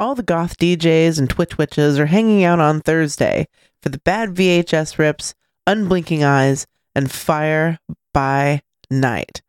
[0.00, 3.46] All the goth DJs and Twitch witches are hanging out on Thursday
[3.82, 5.34] for the bad VHS rips,
[5.66, 7.78] unblinking eyes, and fire
[8.14, 9.42] by night.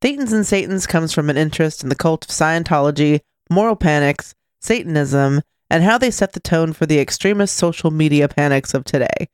[0.00, 3.20] Thetans and Satans comes from an interest in the cult of Scientology,
[3.50, 8.72] moral panics, Satanism, and how they set the tone for the extremist social media panics
[8.72, 9.28] of today.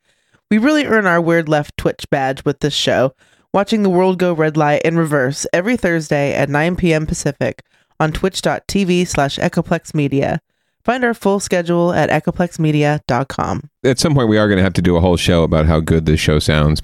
[0.49, 3.13] We really earn our Weird Left Twitch badge with this show,
[3.53, 7.07] watching the world go red light in reverse every Thursday at 9 p.m.
[7.07, 7.63] Pacific
[8.01, 10.41] on twitch.tv slash echoplex media.
[10.83, 13.69] Find our full schedule at echoplexmedia.com.
[13.83, 15.79] At some point, we are going to have to do a whole show about how
[15.79, 16.81] good this show sounds.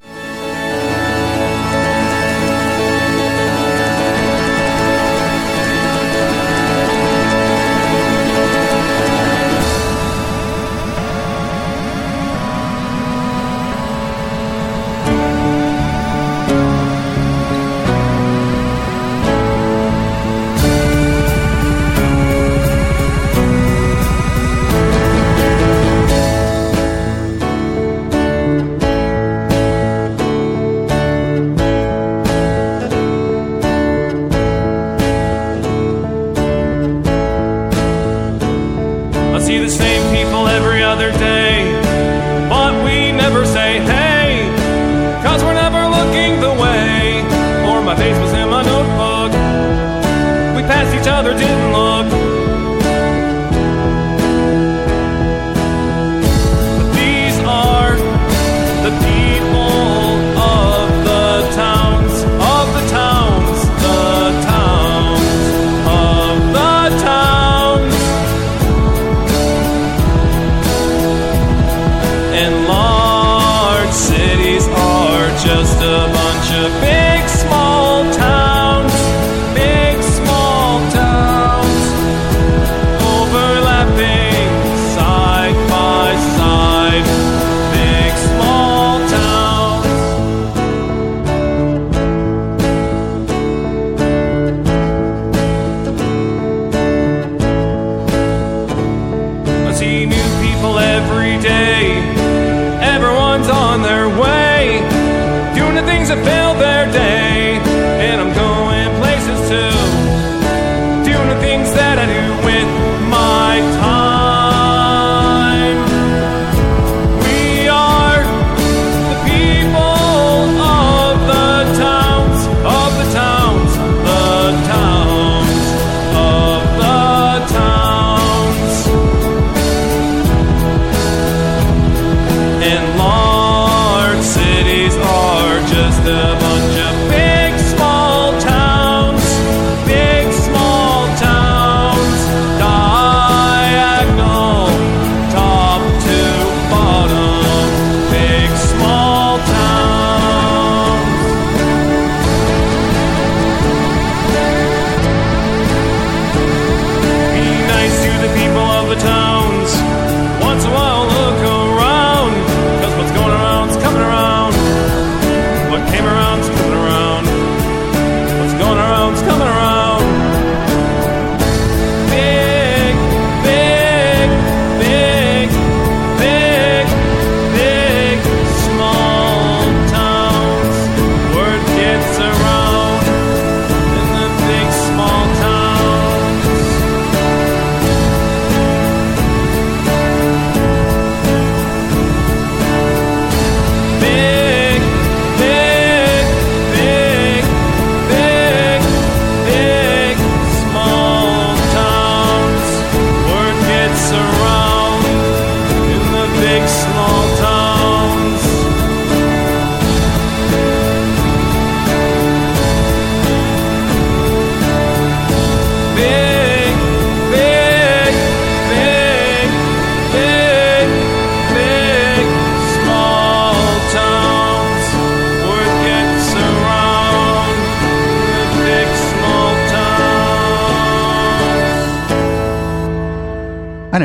[106.78, 107.27] Their day.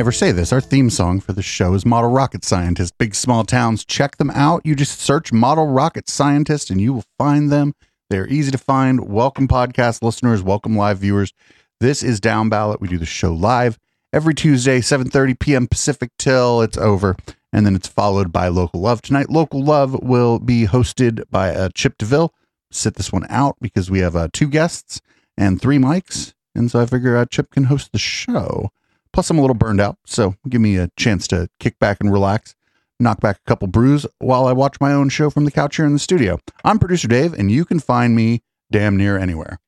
[0.03, 0.53] Never say this.
[0.53, 2.99] Our theme song for the show is Model Rocket Scientist.
[2.99, 4.67] Big small towns, check them out.
[4.67, 7.77] You just search Model Rocket Scientist and you will find them.
[8.11, 9.09] They're easy to find.
[9.09, 11.33] Welcome podcast listeners, welcome live viewers.
[11.79, 12.81] This is Down Ballot.
[12.81, 13.79] We do the show live
[14.13, 15.69] every Tuesday, 7:30 p.m.
[15.69, 17.15] Pacific till it's over.
[17.53, 19.03] And then it's followed by Local Love.
[19.03, 22.35] Tonight, Local Love will be hosted by uh, Chip DeVille.
[22.73, 25.01] Sit this one out because we have uh, two guests
[25.39, 26.35] and three mics.
[26.57, 28.73] And so I figure uh, Chip can host the show.
[29.13, 32.13] Plus, I'm a little burned out, so give me a chance to kick back and
[32.13, 32.55] relax,
[32.99, 35.85] knock back a couple brews while I watch my own show from the couch here
[35.85, 36.39] in the studio.
[36.65, 39.61] I'm producer Dave, and you can find me damn near anywhere.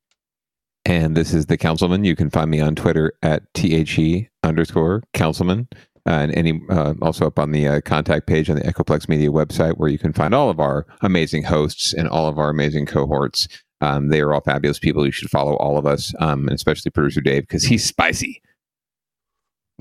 [0.87, 2.05] And this is the councilman.
[2.05, 5.69] You can find me on Twitter at the underscore councilman.
[6.07, 9.31] Uh, and any uh, also up on the uh, contact page on the Echoplex Media
[9.31, 12.85] website, where you can find all of our amazing hosts and all of our amazing
[12.85, 13.49] cohorts.
[13.81, 15.07] Um, they are all fabulous people.
[15.07, 18.43] You should follow all of us, um, and especially producer Dave because he's spicy.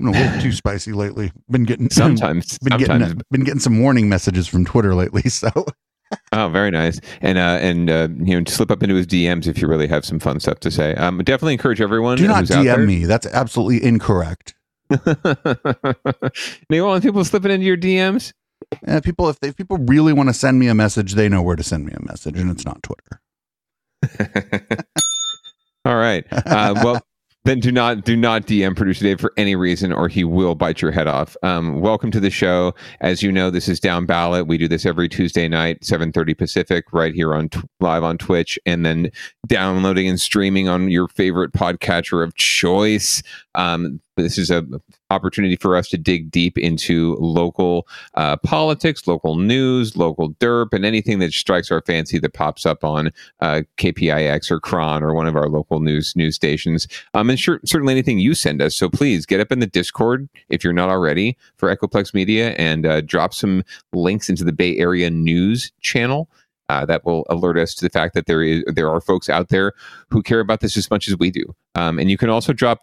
[0.00, 1.32] I'm a little too spicy lately.
[1.50, 3.02] Been getting Sometimes, been sometimes.
[3.04, 5.22] getting been getting some warning messages from Twitter lately.
[5.30, 5.50] So
[6.32, 7.00] Oh, very nice.
[7.22, 10.04] And uh, and uh, you know, slip up into his DMs if you really have
[10.04, 10.94] some fun stuff to say.
[10.94, 12.18] Um, definitely encourage everyone.
[12.18, 13.04] do not who's out there- DM me.
[13.06, 14.54] That's absolutely incorrect.
[14.90, 18.32] you want people slipping into your DMs?
[18.86, 21.42] Uh, people, if they if people really want to send me a message, they know
[21.42, 23.20] where to send me a message, and it's not Twitter.
[25.84, 26.24] All right.
[26.30, 27.02] Uh, well,
[27.44, 30.80] then do not do not DM producer Dave for any reason, or he will bite
[30.80, 31.36] your head off.
[31.42, 32.74] Um, welcome to the show.
[33.00, 34.46] As you know, this is Down Ballot.
[34.46, 38.16] We do this every Tuesday night, seven thirty Pacific, right here on tw- live on
[38.16, 39.10] Twitch, and then
[39.46, 43.22] downloading and streaming on your favorite podcatcher of choice.
[43.54, 44.64] Um, this is a
[45.10, 50.84] opportunity for us to dig deep into local uh, politics, local news, local derp, and
[50.84, 53.10] anything that strikes our fancy that pops up on
[53.40, 56.86] uh, KPIX or KRON or one of our local news news stations.
[57.14, 58.76] Um, and sure, certainly anything you send us.
[58.76, 62.86] So please get up in the Discord if you're not already for Echoplex Media and
[62.86, 66.28] uh, drop some links into the Bay Area News channel.
[66.70, 69.50] Uh, that will alert us to the fact that there is there are folks out
[69.50, 69.74] there
[70.08, 71.44] who care about this as much as we do.
[71.74, 72.80] Um, and you can also drop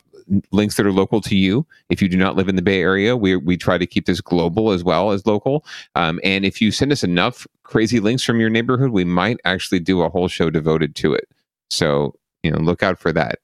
[0.51, 3.15] links that are local to you if you do not live in the Bay Area.
[3.17, 5.65] We we try to keep this global as well as local.
[5.95, 9.79] Um, and if you send us enough crazy links from your neighborhood, we might actually
[9.79, 11.27] do a whole show devoted to it.
[11.69, 13.39] So you know, look out for that.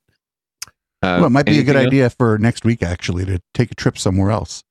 [1.04, 1.88] Uh, well, it might be a good else?
[1.88, 4.64] idea for next week, actually, to take a trip somewhere else.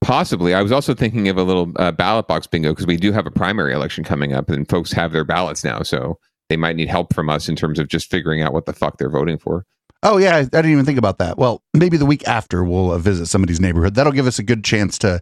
[0.00, 0.54] Possibly.
[0.54, 3.26] I was also thinking of a little uh, ballot box bingo because we do have
[3.26, 5.82] a primary election coming up and folks have their ballots now.
[5.82, 8.72] So they might need help from us in terms of just figuring out what the
[8.72, 9.64] fuck they're voting for.
[10.08, 11.36] Oh yeah, I, I didn't even think about that.
[11.36, 13.96] Well, maybe the week after we'll uh, visit somebody's neighborhood.
[13.96, 15.18] That'll give us a good chance to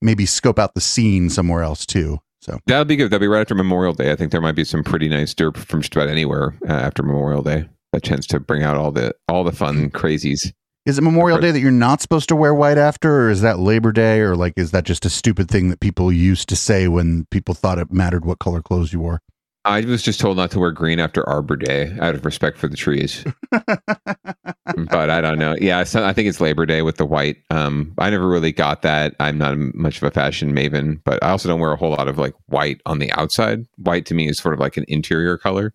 [0.00, 2.18] maybe scope out the scene somewhere else too.
[2.40, 3.10] So That'll be good.
[3.10, 4.10] That'll be right after Memorial Day.
[4.10, 7.02] I think there might be some pretty nice derp from just about anywhere uh, after
[7.02, 7.68] Memorial Day.
[7.92, 10.50] A chance to bring out all the all the fun crazies.
[10.86, 13.58] is it Memorial Day that you're not supposed to wear white after, or is that
[13.58, 16.88] Labor Day, or like is that just a stupid thing that people used to say
[16.88, 19.20] when people thought it mattered what color clothes you wore?
[19.64, 22.66] I was just told not to wear green after Arbor Day out of respect for
[22.68, 23.24] the trees.
[23.52, 25.54] but I don't know.
[25.60, 27.36] Yeah, so I think it's Labor Day with the white.
[27.50, 29.14] Um, I never really got that.
[29.20, 32.08] I'm not much of a fashion maven, but I also don't wear a whole lot
[32.08, 33.66] of like white on the outside.
[33.76, 35.72] White to me is sort of like an interior color.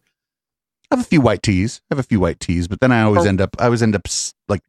[0.91, 1.81] I have a few white tees.
[1.89, 3.29] I have a few white tees, but then I always Oh.
[3.29, 4.07] end up I always end up
[4.49, 4.63] like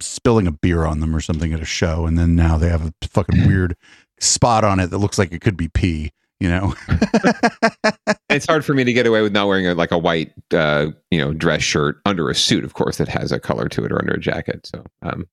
[0.00, 2.84] spilling a beer on them or something at a show, and then now they have
[2.86, 3.76] a fucking weird
[4.20, 6.12] spot on it that looks like it could be pee.
[6.42, 6.74] You know,
[8.28, 10.88] it's hard for me to get away with not wearing a, like a white, uh,
[11.12, 13.92] you know, dress shirt under a suit, of course, that has a color to it
[13.92, 14.66] or under a jacket.
[14.66, 15.28] So, um,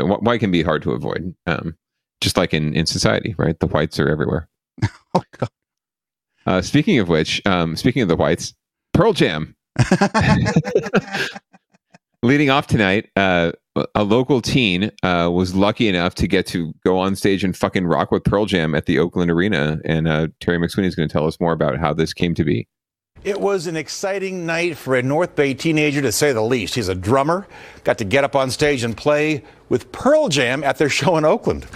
[0.00, 1.32] so wh- white can be hard to avoid.
[1.46, 1.76] Um,
[2.20, 3.56] just like in in society, right?
[3.60, 4.48] The whites are everywhere.
[5.14, 5.48] oh god,
[6.44, 8.52] Uh, speaking of which, um, speaking of the whites,
[8.92, 9.54] Pearl Jam.
[12.24, 13.52] Leading off tonight, uh,
[13.94, 17.86] a local teen uh, was lucky enough to get to go on stage and fucking
[17.86, 19.78] rock with Pearl Jam at the Oakland Arena.
[19.84, 22.44] And uh, Terry McSweeney is going to tell us more about how this came to
[22.44, 22.68] be.
[23.24, 26.76] It was an exciting night for a North Bay teenager, to say the least.
[26.76, 27.48] He's a drummer,
[27.82, 31.24] got to get up on stage and play with Pearl Jam at their show in
[31.24, 31.66] Oakland.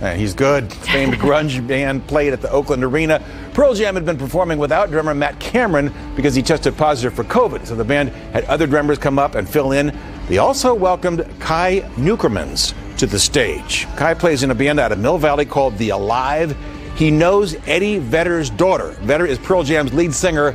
[0.00, 0.72] And he's good.
[0.72, 3.24] Famed grunge band played at the Oakland Arena.
[3.56, 7.66] Pearl Jam had been performing without drummer Matt Cameron because he tested positive for COVID.
[7.66, 9.98] So the band had other drummers come up and fill in.
[10.28, 13.86] They also welcomed Kai Neukermans to the stage.
[13.96, 16.54] Kai plays in a band out of Mill Valley called The Alive.
[16.96, 18.90] He knows Eddie Vedder's daughter.
[19.00, 20.54] Vedder is Pearl Jam's lead singer.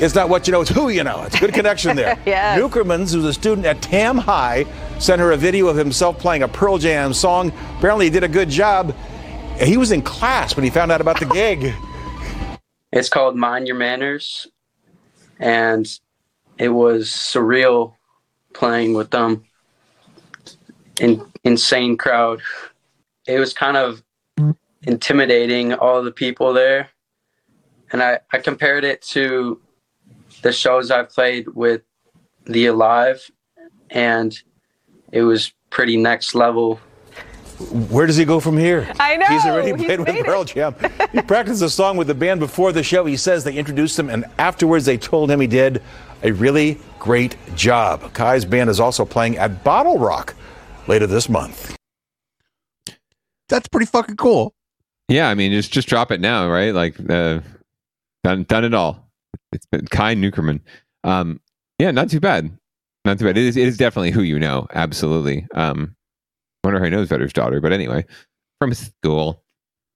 [0.00, 1.22] It's not what you know, it's who you know.
[1.22, 2.18] It's a good connection there.
[2.26, 2.58] Yes.
[2.60, 4.66] Neukermans, who's a student at Tam High,
[4.98, 7.52] sent her a video of himself playing a Pearl Jam song.
[7.78, 8.92] Apparently, he did a good job.
[9.60, 11.72] He was in class when he found out about the gig.
[12.92, 14.48] It's called Mind Your Manners,
[15.38, 15.86] and
[16.58, 17.94] it was surreal
[18.52, 19.44] playing with them.
[21.00, 22.42] In, insane crowd.
[23.26, 24.02] It was kind of
[24.82, 26.90] intimidating, all the people there.
[27.92, 29.60] And I, I compared it to
[30.42, 31.82] the shows I've played with
[32.44, 33.30] The Alive,
[33.88, 34.38] and
[35.12, 36.80] it was pretty next level.
[37.90, 38.90] Where does he go from here?
[38.98, 39.26] I know.
[39.26, 40.24] He's already He's played with made it.
[40.26, 40.74] Pearl Jam.
[41.12, 43.04] he practiced a song with the band before the show.
[43.04, 45.82] He says they introduced him, and afterwards they told him he did
[46.22, 48.12] a really great job.
[48.14, 50.34] Kai's band is also playing at Bottle Rock
[50.86, 51.76] later this month.
[53.48, 54.54] That's pretty fucking cool.
[55.08, 56.72] Yeah, I mean, just just drop it now, right?
[56.72, 57.40] Like, uh,
[58.24, 59.10] done done it all.
[59.52, 60.60] It's been Kai Neukerman.
[61.04, 61.40] Um,
[61.78, 62.50] yeah, not too bad.
[63.04, 63.36] Not too bad.
[63.36, 64.66] It is it is definitely who you know.
[64.72, 65.46] Absolutely.
[65.54, 65.96] Um,
[66.64, 68.04] wonder how he knows Vedder's daughter, but anyway,
[68.60, 69.42] from school.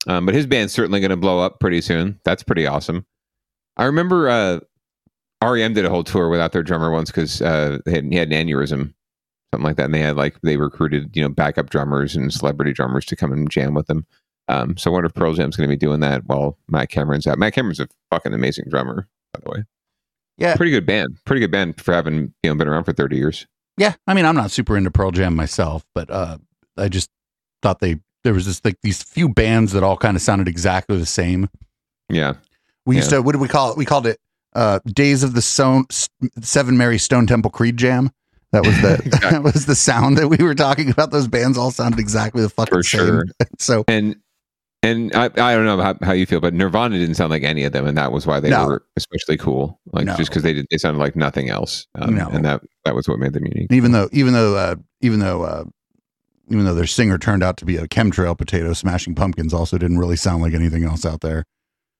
[0.06, 2.20] Um, but his band's certainly going to blow up pretty soon.
[2.24, 3.06] That's pretty awesome.
[3.76, 4.60] I remember uh,
[5.42, 8.32] REM did a whole tour without their drummer once because uh, they had, he had
[8.32, 8.94] an aneurysm,
[9.52, 12.72] something like that, and they had like they recruited you know backup drummers and celebrity
[12.72, 14.06] drummers to come and jam with them.
[14.48, 17.26] Um, so I wonder if Pearl Jam's going to be doing that while Matt Cameron's
[17.26, 17.38] out.
[17.38, 19.64] Matt Cameron's a fucking amazing drummer, by the way.
[20.36, 20.56] Yeah.
[20.56, 21.16] pretty good band.
[21.24, 23.46] Pretty good band for having you know been around for thirty years.
[23.76, 26.38] Yeah, I mean, I'm not super into Pearl Jam myself, but uh,
[26.76, 27.10] I just
[27.62, 30.96] thought they there was just like these few bands that all kind of sounded exactly
[30.96, 31.48] the same.
[32.08, 32.34] Yeah,
[32.86, 33.18] We used Yeah.
[33.18, 33.76] to what did we call it?
[33.76, 34.18] We called it
[34.54, 35.86] uh, Days of the Stone
[36.40, 38.10] Seven Mary Stone Temple Creed Jam.
[38.52, 39.30] That was the Exactly.
[39.30, 41.10] that was the sound that we were talking about.
[41.10, 43.00] Those bands all sounded exactly the fucking for same.
[43.00, 43.24] sure.
[43.58, 44.16] So And
[44.82, 47.64] and I, I don't know how, how you feel, but Nirvana didn't sound like any
[47.64, 48.66] of them, and that was why they No.
[48.66, 49.80] were especially cool.
[49.92, 50.14] Like No.
[50.16, 52.28] just because they did, they sounded like nothing else, um, No.
[52.28, 53.72] and that that was what made them unique.
[53.72, 55.64] even though even though uh, even though uh,
[56.48, 59.98] even though their singer turned out to be a chemtrail potato, Smashing Pumpkins also didn't
[59.98, 61.44] really sound like anything else out there.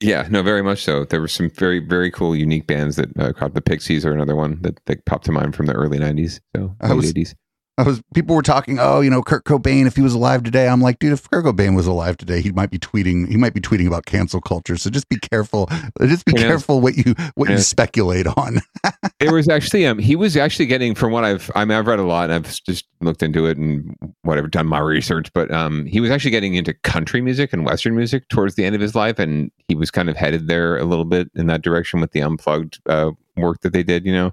[0.01, 1.05] Yeah, no, very much so.
[1.05, 4.37] There were some very very cool, unique bands that uh, caught the Pixies are another
[4.37, 7.35] one that, that popped to mind from the early '90s, so I was- '80s.
[7.77, 10.69] I was people were talking, oh, you know, Kurt Cobain, if he was alive today,
[10.69, 13.53] I'm like, dude, if Kurt Cobain was alive today, he might be tweeting, he might
[13.53, 14.77] be tweeting about cancel culture.
[14.77, 15.69] So just be careful,
[16.01, 16.47] just be Yeah.
[16.47, 18.61] careful what you what you speculate on.
[19.21, 21.99] There was actually um he was actually getting from what I've I mean I've read
[21.99, 25.87] a lot and I've just looked into it and whatever done my research, but um
[25.87, 28.95] he was actually getting into country music and western music towards the end of his
[28.95, 32.11] life, and he was kind of headed there a little bit in that direction with
[32.13, 34.33] the unplugged uh, work that they did, you know.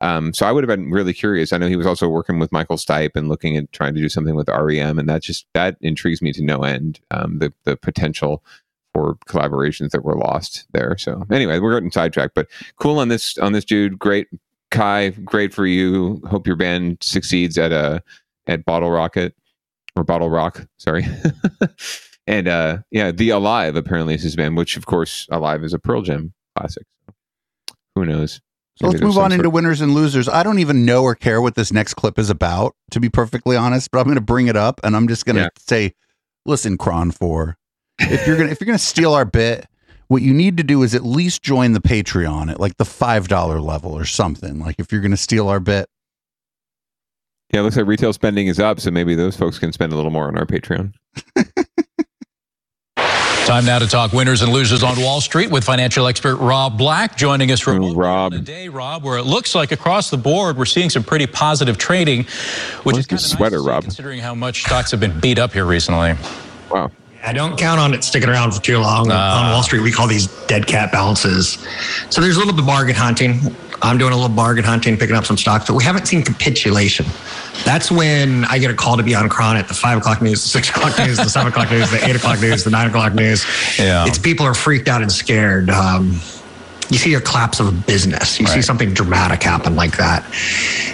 [0.00, 1.52] Um, so I would have been really curious.
[1.52, 4.08] I know he was also working with Michael Stipe and looking at trying to do
[4.08, 7.00] something with REM, and that just that intrigues me to no end.
[7.10, 8.42] Um, the the potential
[8.92, 10.96] for collaborations that were lost there.
[10.98, 12.48] So anyway, we're getting sidetracked, but
[12.78, 13.98] cool on this on this dude.
[13.98, 14.28] Great,
[14.70, 15.10] Kai.
[15.10, 16.22] Great for you.
[16.28, 18.02] Hope your band succeeds at a
[18.46, 19.34] at Bottle Rocket
[19.96, 20.66] or Bottle Rock.
[20.78, 21.06] Sorry.
[22.26, 25.78] and uh yeah, the Alive apparently is his band, which of course Alive is a
[25.78, 26.86] Pearl Jam classic.
[27.94, 28.40] Who knows?
[28.76, 30.28] So let's move on sort into winners and losers.
[30.28, 33.56] I don't even know or care what this next clip is about, to be perfectly
[33.56, 35.48] honest, but I'm going to bring it up and I'm just going to Yeah.
[35.58, 35.94] say,
[36.44, 37.56] listen, KRON 4,
[38.00, 39.66] if you're going to if you're going to steal our bit,
[40.08, 43.64] what you need to do is at least join the Patreon at like the $5
[43.64, 44.58] level or something.
[44.60, 45.88] Like if you're going to steal our bit,
[47.52, 49.96] Yeah, it looks like retail spending is up, so maybe those folks can spend a
[49.96, 50.92] little more on our Patreon.
[53.46, 57.16] Time now to talk winners and losers on Wall Street with financial expert Rob Black
[57.16, 58.32] joining us from Rob.
[58.32, 61.78] a day, Rob, where it looks like across the board we're seeing some pretty positive
[61.78, 63.82] trading, which Where's is kind of sweater, nice Rob?
[63.84, 66.14] considering how much stocks have been beat up here recently.
[66.72, 66.90] Wow.
[67.22, 69.08] I don't count on it sticking around for too long.
[69.12, 69.46] Ah.
[69.46, 71.64] on Wall Street, we call these dead cat bounces.
[72.10, 73.38] So there's a little bit of bargain hunting.
[73.80, 77.06] I'm doing a little bargain hunting, picking up some stocks, but we haven't seen capitulation.
[77.64, 80.42] That's when I get a call to be on KRON at the five o'clock news,
[80.42, 83.14] the six o'clock news, the seven o'clock news, the eight o'clock news, the nine o'clock
[83.14, 83.44] news.
[83.78, 84.06] Yeah.
[84.06, 85.70] It's people are freaked out and scared.
[85.70, 86.20] Um,
[86.88, 88.38] you see a collapse of a business.
[88.38, 90.24] You see something dramatic happen like that.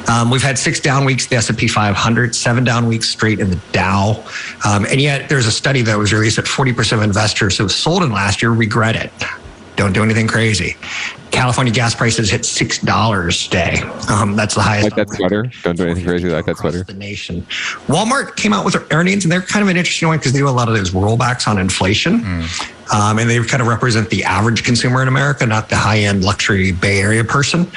[0.09, 3.61] Um, we've had six down weeks, the S&P 500, seven down weeks straight in the
[3.73, 4.25] Dow.
[4.67, 8.03] Um, and yet there's a study that was released that 40% of investors who sold
[8.03, 9.13] in last year regret it.
[9.77, 10.77] Don't do anything crazy.
[11.31, 13.81] California gas prices hit $6 today.
[14.13, 14.85] Um, that's the highest.
[14.85, 15.51] Like that sweater.
[15.63, 16.85] Don't do anything crazy like that sweater.
[16.85, 17.43] The nation.
[17.87, 20.41] Walmart came out with their earnings, and they're kind of an interesting one because they
[20.41, 22.21] do a lot of those rollbacks on inflation.
[22.93, 26.25] Um, and they kind of represent the average consumer in America, not the high end
[26.25, 27.71] luxury Bay Area person.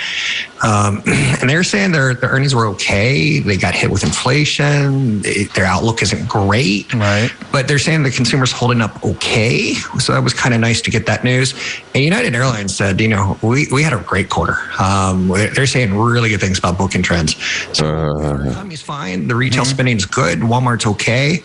[0.63, 3.39] Um, and they're saying their, their earnings were okay.
[3.39, 5.21] They got hit with inflation.
[5.21, 6.93] They- their outlook isn't great.
[6.93, 7.31] Right.
[7.51, 9.73] But they're saying the consumer's holding up okay.
[9.99, 11.53] So that was kind of nice to get that news.
[11.93, 14.57] And United Airlines said, you know, we, we had a great quarter.
[14.79, 17.35] Um, they're they're saying really good things about booking trends.
[17.73, 19.27] So Uh, the economy's fine.
[19.27, 20.39] The retail spending's good.
[20.39, 21.43] Walmart's okay.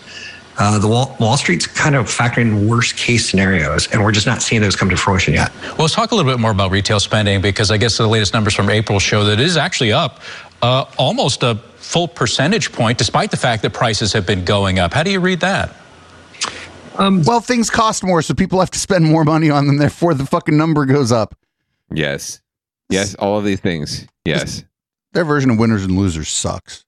[0.61, 4.27] Uh, the Wall, Wall Street's kind of factoring in worst case scenarios, and we're just
[4.27, 5.51] not seeing those come to fruition yet.
[5.63, 8.35] Well, let's talk a little bit more about retail spending because I guess the latest
[8.35, 10.21] numbers from April show that it is actually up
[10.61, 14.93] uh, almost a full percentage point, despite the fact that prices have been going up.
[14.93, 15.75] How do you read that?
[16.99, 19.79] well, things cost more, so people have to spend more money on them.
[19.79, 21.35] Therefore, the fucking number goes up.
[21.91, 22.41] yes.
[22.91, 24.07] Yes, all of these things.
[24.25, 24.65] Yes.
[25.13, 26.85] Their version of winners and losers sucks.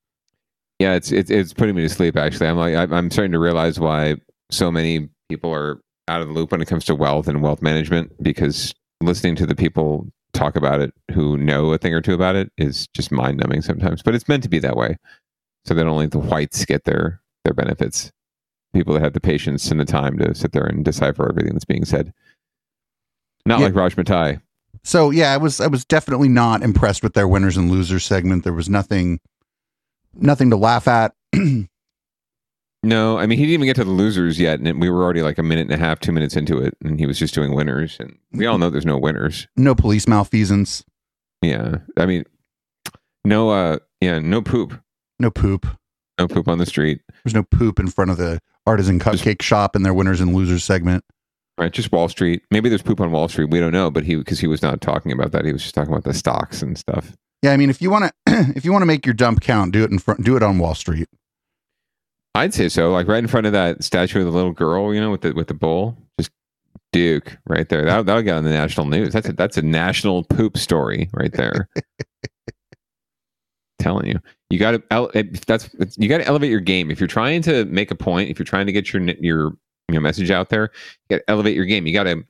[0.83, 2.17] Yeah, it's it's it's putting me to sleep.
[2.17, 4.17] Actually, I'm like I'm I'm starting to realize why
[4.51, 7.63] so many people are out of the loop when it comes to wealth and wealth
[7.63, 12.15] management because listening to the people talk about it who know a thing or two
[12.15, 14.03] about it is just mind numbing sometimes.
[14.03, 14.97] But it's meant to be that way,
[15.65, 18.11] so that only the whites get their their benefits.
[18.75, 21.65] People that have the patience and the time to sit there and decipher everything that's
[21.67, 22.13] being said.
[23.47, 23.67] Not Yeah.
[23.67, 24.41] like Raj Mathai.
[24.83, 28.43] So yeah, I was I was definitely not impressed with their winners and losers segment.
[28.45, 29.21] There was nothing
[30.15, 31.13] nothing to laugh at.
[32.85, 35.23] No, I mean he didn't even get to the losers yet, and we were already
[35.23, 37.55] like a minute and a half, two minutes into it, and he was just doing
[37.55, 39.47] winners, and we all know there's no winners.
[39.57, 40.83] No police malfeasance,
[41.43, 42.25] Yeah, I mean,
[43.25, 44.81] no, uh, yeah, no poop,
[45.21, 45.65] no poop.
[46.19, 49.77] no poop on the street, There's no poop in front of the artisan cupcake shop
[49.77, 51.05] in their winners and losers segment.
[51.59, 51.73] right?
[51.73, 52.43] Just Wall Street.
[52.51, 53.51] Maybe there's poop on Wall Street.
[53.51, 55.45] We don't know, but he because he was not talking about that.
[55.45, 57.17] He was just talking about the stocks and stuff.
[57.43, 59.73] Yeah, I mean, if you want to, if you want to make your dump count,
[59.73, 61.09] do it in front, do it on Wall Street.
[62.35, 62.91] I'd say so.
[62.91, 65.33] Like right in front of that statue of the little girl, you know, with the
[65.33, 66.31] with the bowl, just
[66.93, 67.85] Duke right there.
[67.85, 69.13] That that'll get on the national news.
[69.13, 71.69] That's a that's a national poop story right there.
[73.79, 74.19] Telling you,
[74.49, 75.11] you got to ele-
[75.47, 75.69] that's
[75.99, 76.91] you got to elevate your game.
[76.91, 79.53] If you're trying to make a point, if you're trying to get your your
[79.91, 80.71] your message out there,
[81.09, 81.87] you got to elevate your game.
[81.87, 82.25] You got to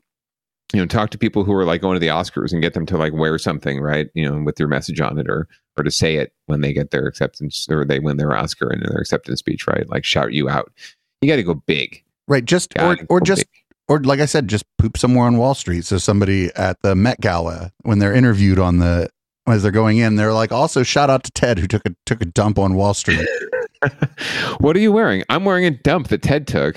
[0.73, 2.87] you know talk to people who are like going to the Oscars and get them
[2.87, 5.91] to like wear something right, you know, with your message on it, or or to
[5.91, 9.39] say it when they get their acceptance or they win their Oscar and their acceptance
[9.39, 9.89] speech, right?
[9.89, 10.73] Like shout you out.
[11.21, 12.03] You got to go big.
[12.29, 12.45] Right.
[12.45, 13.49] Just or or just big.
[13.89, 15.85] or like I said, just poop somewhere on Wall Street.
[15.85, 19.11] So somebody at the Met Gala, when they're interviewed on the
[19.49, 22.23] as they're going in, they're like, also shout out to Ted who took a took
[22.23, 23.27] a dump on Wall Street.
[24.59, 25.25] what are you wearing?
[25.29, 26.77] I'm wearing a dump that Ted took.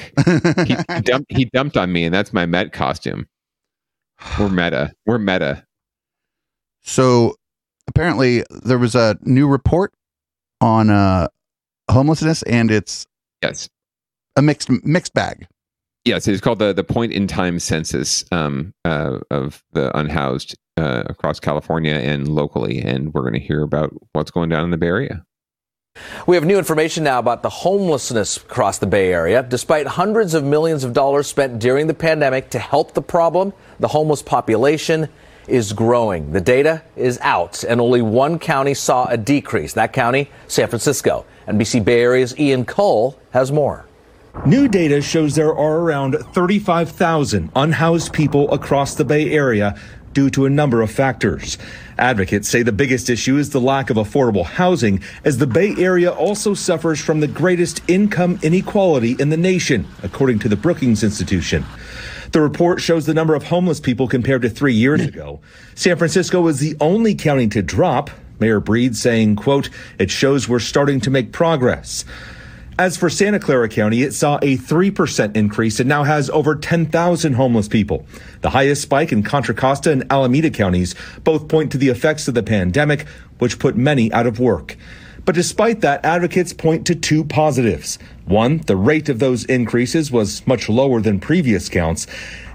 [0.65, 1.32] He, he dumped.
[1.32, 3.27] He dumped on me, and that's my Met costume.
[4.39, 4.93] We're meta.
[5.05, 5.65] We're meta.
[6.81, 7.36] so
[7.88, 9.93] apparently there was a new report
[10.62, 11.27] on uh
[11.89, 13.05] homelessness and it's
[13.41, 13.69] Yes.
[14.36, 15.48] a mixed mixed bag.
[16.03, 21.03] Yes, it's called the the point in time census um, uh, of the unhoused uh,
[21.07, 24.77] across California and locally, and we're going to hear about what's going down in the
[24.77, 25.24] Bay Area.
[26.27, 29.43] We have new information now about the homelessness across the Bay Area.
[29.47, 33.89] Despite hundreds of millions of dollars spent during the pandemic to help the problem, the
[33.89, 35.08] homeless population
[35.47, 36.31] is growing.
[36.31, 39.73] The data is out, and only one county saw a decrease.
[39.73, 41.27] That county, San Francisco.
[41.47, 43.86] NBC Bay Area's Ian Cull has more.
[44.47, 49.79] New data shows there are around 35,000 unhoused people across the Bay Area
[50.13, 51.60] due to a number of factors.
[51.97, 56.12] Advocates say the biggest issue is the lack of affordable housing, as the Bay Area
[56.12, 61.65] also suffers from the greatest income inequality in the nation, according to the Brookings Institution.
[62.31, 65.08] The report shows the number of homeless people compared to three years hmm.
[65.08, 65.39] ago.
[65.73, 68.10] San Francisco was the only county to drop.
[68.39, 72.03] Mayor Breed saying, quote, it shows we're starting to make progress.
[72.77, 77.33] As for Santa Clara County, it saw a 3% increase and now has over 10,000
[77.33, 78.05] homeless people.
[78.41, 82.33] The highest spike in Contra Costa and Alameda counties both point to the effects of
[82.33, 83.07] the pandemic,
[83.39, 84.75] which put many out of work.
[85.23, 87.97] But despite that, advocates point to two positives.
[88.25, 92.07] One, the rate of those increases was much lower than previous counts.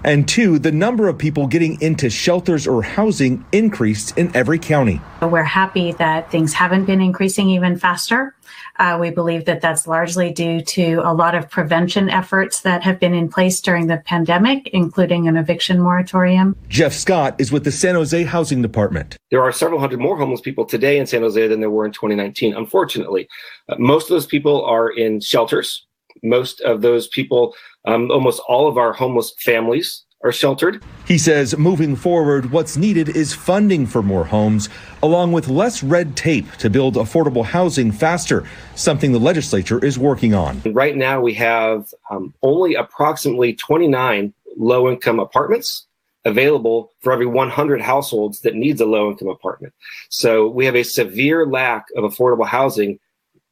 [0.03, 5.01] And two, the number of people getting into shelters or housing increased in every county.
[5.21, 8.35] We're happy that things haven't been increasing even faster.
[8.79, 12.99] Uh, we believe that that's largely due to a lot of prevention efforts that have
[12.99, 16.55] been in place during the pandemic, including an eviction moratorium.
[16.67, 19.17] Jeff Scott is with the San Jose Housing Department.
[19.29, 21.91] There are several hundred more homeless people today in San Jose than there were in
[21.91, 23.27] 2019, unfortunately.
[23.69, 25.85] Uh, most of those people are in shelters.
[26.23, 27.55] Most of those people,
[27.85, 30.83] um, almost all of our homeless families are sheltered.
[31.05, 34.69] He says moving forward, what's needed is funding for more homes,
[35.01, 40.33] along with less red tape to build affordable housing faster, something the legislature is working
[40.33, 40.61] on.
[40.65, 45.87] Right now, we have um, only approximately 29 low income apartments
[46.25, 49.73] available for every 100 households that needs a low income apartment.
[50.09, 52.99] So we have a severe lack of affordable housing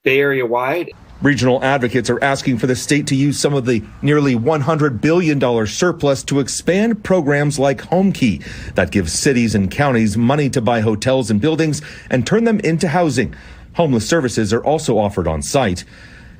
[0.03, 0.91] Bay Area wide.
[1.21, 5.67] Regional advocates are asking for the state to use some of the nearly $100 billion
[5.67, 11.29] surplus to expand programs like HomeKey that gives cities and counties money to buy hotels
[11.29, 13.35] and buildings and turn them into housing.
[13.73, 15.83] Homeless services are also offered on site.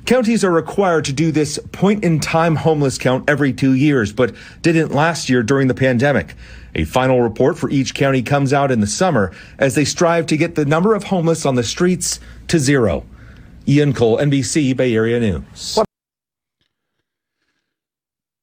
[0.06, 4.34] Counties are required to do this point in time homeless count every two years, but
[4.62, 6.34] didn't last year during the pandemic.
[6.74, 10.38] A final report for each county comes out in the summer as they strive to
[10.38, 13.04] get the number of homeless on the streets to zero.
[13.70, 15.78] Ian Cull, NBC Bay Area News.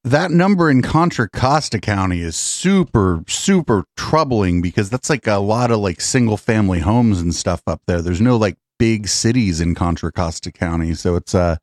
[0.02, 5.70] That number in Contra Costa County is super, super troubling because that's like a lot
[5.70, 8.00] of like single family homes and stuff up there.
[8.00, 10.94] There's no like big cities in Contra Costa County.
[10.94, 11.56] So it's uh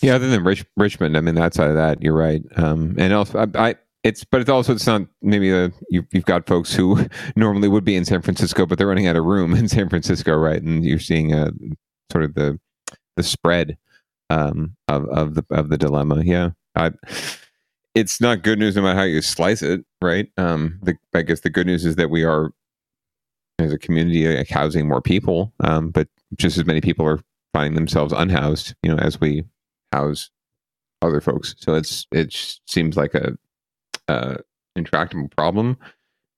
[0.00, 2.42] yeah, other than Rich, Richmond, I mean, outside of that, you're right.
[2.56, 6.26] Um, and also, I, I, it's, but it's also, it's not maybe a, you, you've
[6.26, 9.54] got folks who normally would be in San Francisco, but they're running out of room
[9.54, 10.62] in San Francisco, right?
[10.62, 11.50] And you're seeing a
[12.10, 12.58] sort of the,
[13.16, 13.76] the spread
[14.30, 16.22] um, of, of the, of the dilemma.
[16.24, 16.50] Yeah.
[16.76, 16.92] I,
[17.94, 20.28] it's not good news no matter how you slice it, right?
[20.36, 22.52] Um, the, I guess the good news is that we are,
[23.58, 27.20] as a community, like, housing more people, um, but just as many people are
[27.52, 29.44] finding themselves unhoused, you know, as we
[29.92, 30.30] house
[31.02, 31.54] other folks.
[31.58, 32.32] So it's it
[32.66, 33.36] seems like a,
[34.08, 34.36] a
[34.76, 35.76] intractable problem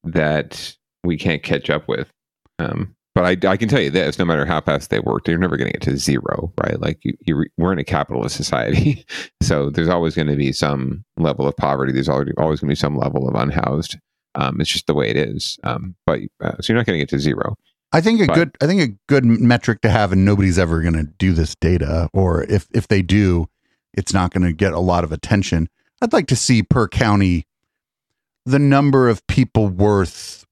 [0.03, 2.11] that we can't catch up with.
[2.59, 5.39] Um, but I, I can tell you this: no matter how fast they work, they're
[5.39, 6.81] never going to get to zero, right?
[6.81, 9.05] Like you, you, we're in a capitalist society,
[9.43, 11.93] so there's always going to be some level of poverty.
[11.93, 13.99] There's always always going to be some level of unhoused.
[14.35, 15.59] Um, it's just the way it is.
[15.63, 17.57] Um, but uh, so you're not going to get to zero.
[17.93, 20.81] I think a But- good I think a good metric to have, and nobody's ever
[20.81, 23.49] going to do this data, or if if they do,
[23.93, 25.69] it's not going to get a lot of attention.
[26.01, 27.47] I'd like to see per county
[28.47, 30.47] the number of people worth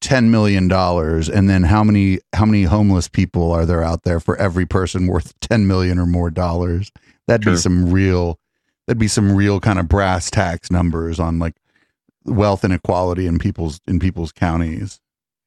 [0.00, 4.20] ten million dollars, and then how many how many homeless people are there out there
[4.20, 6.92] for every person worth ten million or more dollars?
[7.26, 8.38] That'd be some real
[8.86, 11.56] that'd be some real kind of brass tacks numbers on like
[12.24, 15.00] wealth inequality in people's in people's counties.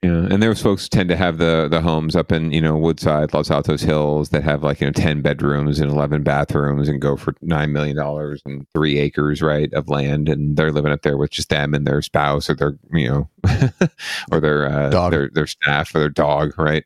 [0.03, 3.35] Yeah, and those folks tend to have the the homes up in you know Woodside,
[3.35, 7.15] Los Altos Hills that have like you know ten bedrooms and eleven bathrooms and go
[7.15, 11.17] for nine million dollars and three acres right of land, and they're living up there
[11.17, 13.29] with just them and their spouse or their you know
[14.31, 15.11] or their uh, Dog.
[15.11, 16.83] their their staff or their dog, right?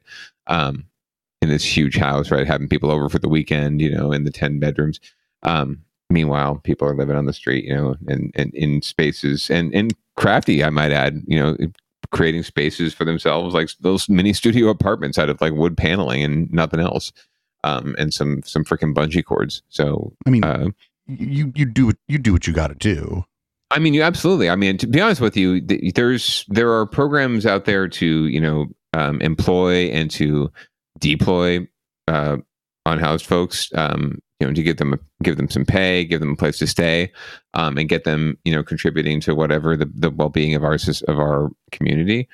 [0.48, 0.84] Um,
[1.42, 4.32] in this huge house, right, having people over for the weekend, you know, in the
[4.32, 5.00] ten bedrooms.
[5.44, 9.74] Um, meanwhile, people are living on the street, you know, and and in spaces and
[9.74, 11.56] and crafty, I might add, you know,
[12.12, 16.52] creating spaces for themselves, like those mini studio apartments out of like wood paneling and
[16.52, 17.12] nothing else,
[17.64, 19.62] um, and some some freaking bungee cords.
[19.70, 20.70] So I mean, uh,
[21.08, 23.26] you you do what you do what you got to do.
[23.72, 24.50] I mean, you absolutely.
[24.50, 28.28] I mean, to be honest with you, th- there's there are programs out there to
[28.28, 30.52] you know um, employ and to
[31.00, 31.68] deploy
[32.08, 32.38] uh,
[32.86, 33.70] unhoused folks.
[33.76, 36.68] Um, you know, to give them give them some pay, give them a place to
[36.68, 37.12] stay,
[37.56, 40.78] um, and get them you know contributing to whatever the, the well being of our
[41.08, 42.28] of our community.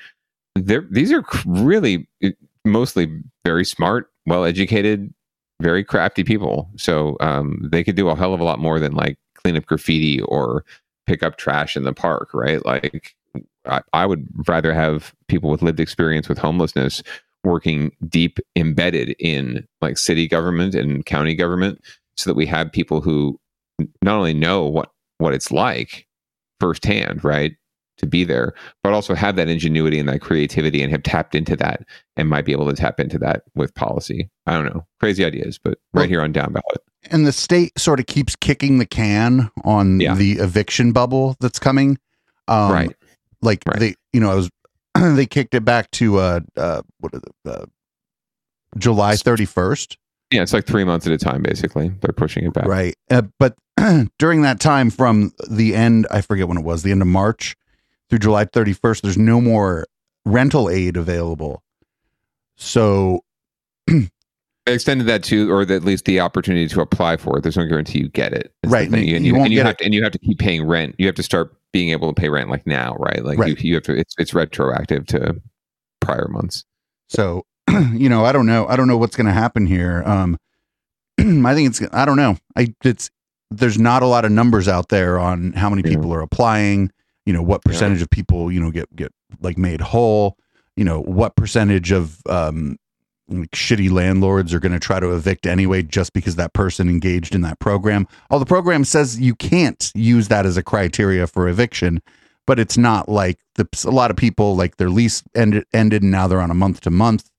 [0.56, 2.32] They're, these are really eh,
[2.65, 5.13] mostly very smart, well educated,
[5.62, 6.69] very crafty people.
[6.76, 9.65] So um, they could do a hell of a lot more than like clean up
[9.65, 10.65] graffiti or
[11.08, 12.63] pick up trash in the park, right?
[12.65, 13.15] Like,
[13.65, 17.02] I, I would rather have people with lived experience with homelessness
[17.43, 21.82] working deep embedded in like city government and county government
[22.21, 23.39] so that we have people who
[24.01, 26.07] not only know what what it's like
[26.60, 27.53] firsthand right
[27.97, 28.53] to be there
[28.84, 31.81] but also have that ingenuity and that creativity and have tapped into that
[32.17, 35.60] and might be able to tap into that with policy i don't know crazy ideas
[35.63, 39.49] but right here on down ballot And the state sort of keeps kicking the can
[39.63, 40.13] on Yeah.
[40.15, 41.97] the eviction bubble that's coming.
[42.47, 42.95] Um, Right.
[43.41, 43.79] Like Right.
[43.79, 44.49] they, you know, I was
[45.17, 47.65] they kicked it back to uh, uh what is it, uh,
[48.77, 49.97] July thirty first.
[50.32, 52.96] Yeah it's like three months at a time basically they're pushing it back Right.
[53.10, 53.56] Uh, but
[54.20, 57.56] during that time from the end, I forget when it was, the end of March
[58.10, 59.88] through July 31st, there's no more
[60.26, 61.63] rental aid available.
[62.56, 63.22] So,
[63.88, 67.41] They extended that to, or at least the opportunity to apply for it.
[67.41, 68.54] There's no guarantee you get it.
[68.67, 69.08] Right, thing.
[69.08, 70.38] you- And you you, won't and you get have to, and you have to keep
[70.38, 70.94] paying rent.
[71.00, 73.26] You have to start being able to pay rent like now, right?
[73.26, 73.60] Like Right.
[73.60, 73.98] You, you have to.
[73.98, 75.41] It's it's retroactive to
[76.00, 76.63] prior months.
[77.10, 77.44] so
[77.93, 78.67] you know, I don't know.
[78.67, 80.03] I don't know what's going to happen here.
[80.05, 80.38] Um,
[81.19, 81.81] I think it's.
[81.93, 82.38] I don't know.
[82.55, 83.10] I it's
[83.49, 85.95] there's not a lot of numbers out there on how many Yeah.
[85.95, 86.91] people are applying.
[87.25, 87.71] You know, what Yeah.
[87.71, 90.38] percentage of people you know get get like made whole.
[90.75, 92.77] You know, what percentage of um
[93.27, 97.34] like shitty landlords are going to try to evict anyway just because that person engaged
[97.34, 98.05] in that program.
[98.29, 102.01] Oh, the program says you can't use that as a criteria for eviction,
[102.45, 106.12] but it's not like the a lot of people like their lease ended ended and
[106.12, 107.29] now they're on a month to month.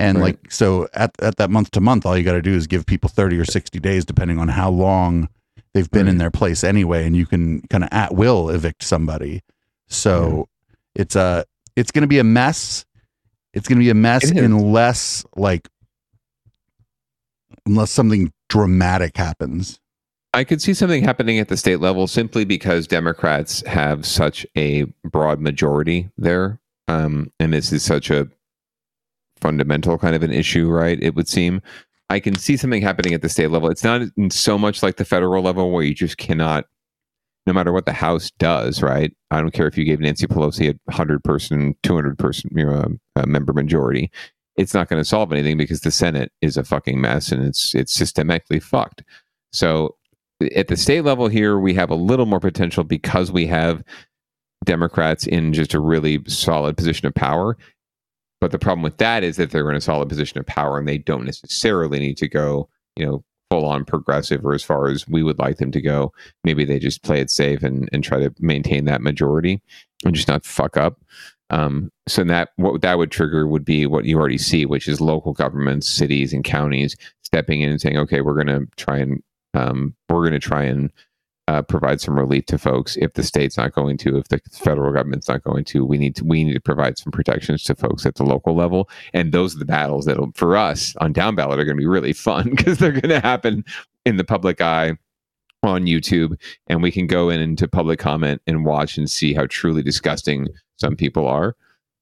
[0.00, 0.38] And Right.
[0.42, 2.86] like so at at that month to month all you got to do is give
[2.86, 5.28] people 30 or 60 days depending on how long
[5.74, 9.42] they've been in their place anyway and you can kind of at will evict somebody.
[9.88, 10.48] So
[10.94, 11.44] it's a
[11.76, 12.84] it's going to be a mess.
[13.52, 15.68] It's going to be a mess unless like
[17.66, 19.80] unless something dramatic happens.
[20.32, 24.84] I could see something happening at the state level simply because Democrats have such a
[25.04, 28.28] broad majority there, um, and this is such a
[29.40, 30.98] fundamental kind of an issue, right?
[31.02, 31.60] It would seem.
[32.10, 33.70] I can see something happening at the state level.
[33.70, 36.64] It's not so much like the federal level where you just cannot,
[37.46, 39.12] no matter what the House does, right?
[39.30, 42.66] I don't care if you gave Nancy Pelosi a hundred person, two hundred person, you
[42.66, 44.10] know, a member majority.
[44.56, 47.74] it's not going to solve anything because the Senate is a fucking mess and it's
[47.74, 49.02] it's systemically fucked.
[49.52, 49.96] So
[50.54, 53.82] at the state level here, we have a little more potential because we have
[54.64, 57.56] Democrats in just a really solid position of power.
[58.40, 60.88] But the problem with that is that they're in a solid position of power and
[60.88, 65.06] they don't necessarily need to go, you know, full on progressive or as far as
[65.08, 66.12] we would like them to go.
[66.44, 69.60] Maybe they just play it safe and, and try to maintain that majority
[70.04, 71.00] and just not fuck up.
[71.50, 75.00] Um, so that what that would trigger would be what you already see, which is
[75.00, 79.20] local governments, cities, and counties stepping in and saying, "Okay, we're going to try and
[79.54, 80.92] um, we're going to try and
[81.50, 84.92] uh, provide some relief to folks if the state's not going to, if the federal
[84.92, 85.84] government's not going to.
[85.84, 88.88] We need to we need to provide some protections to folks at the local level,
[89.12, 91.88] and those are the battles that for us on down ballot are going to be
[91.88, 93.64] really fun because they're going to happen
[94.06, 94.92] in the public eye
[95.64, 99.46] on YouTube, and we can go in into public comment and watch and see how
[99.46, 100.46] truly disgusting
[100.78, 101.56] some people are,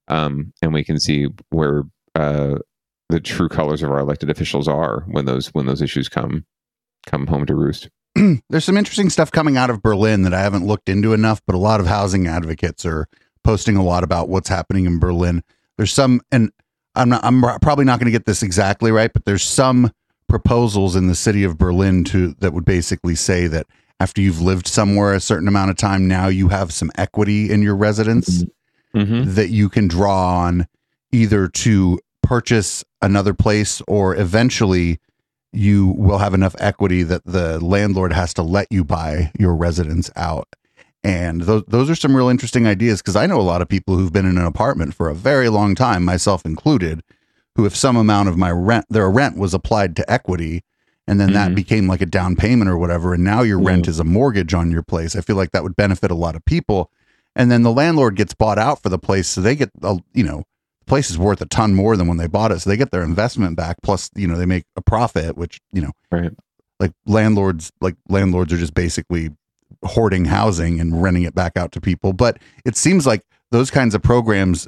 [0.09, 2.59] um, and we can see where uh,
[3.09, 6.45] the true colors of our elected officials are when those when those issues come
[7.07, 7.89] come home to roost.
[8.49, 11.55] There's some interesting stuff coming out of Berlin that I haven't looked into enough, but
[11.55, 13.07] a lot of housing advocates are
[13.43, 15.43] posting a lot about what's happening in Berlin.
[15.77, 16.51] There's some, and
[16.95, 19.91] I'm not, I'm probably not going to get this exactly right, but there's some
[20.27, 23.65] proposals in the city of Berlin to that would basically say that
[23.99, 27.61] after you've lived somewhere a certain amount of time, now you have some equity in
[27.61, 28.43] your residence
[28.95, 29.35] Mm-hmm.
[29.35, 30.65] that you can draw on
[31.11, 34.97] either to purchase another place or eventually
[35.51, 40.11] you will have enough equity that the landlord has to let you buy your residence
[40.15, 40.47] out.
[41.03, 43.95] And those those are some real interesting ideas because I know a lot of people
[43.95, 47.01] who've been in an apartment for a very long time, myself included,
[47.55, 50.63] who if some amount of my rent their rent was applied to equity
[51.07, 51.55] and then that mm-hmm.
[51.55, 54.71] became like a down payment or whatever and now your rent is a mortgage on
[54.71, 55.15] your place.
[55.15, 56.91] I feel like that would benefit a lot of people.
[57.35, 60.23] And then the landlord gets bought out for the place so they get a, you
[60.23, 60.43] know,
[60.89, 62.59] place is worth a ton more than when they bought it.
[62.59, 65.81] So they get their investment back plus, you know, they make a profit which, you
[65.81, 66.31] know, right.
[66.79, 69.29] like landlords like landlords are just basically
[69.83, 72.13] hoarding housing and renting it back out to people.
[72.13, 74.67] But it seems like those kinds of programs,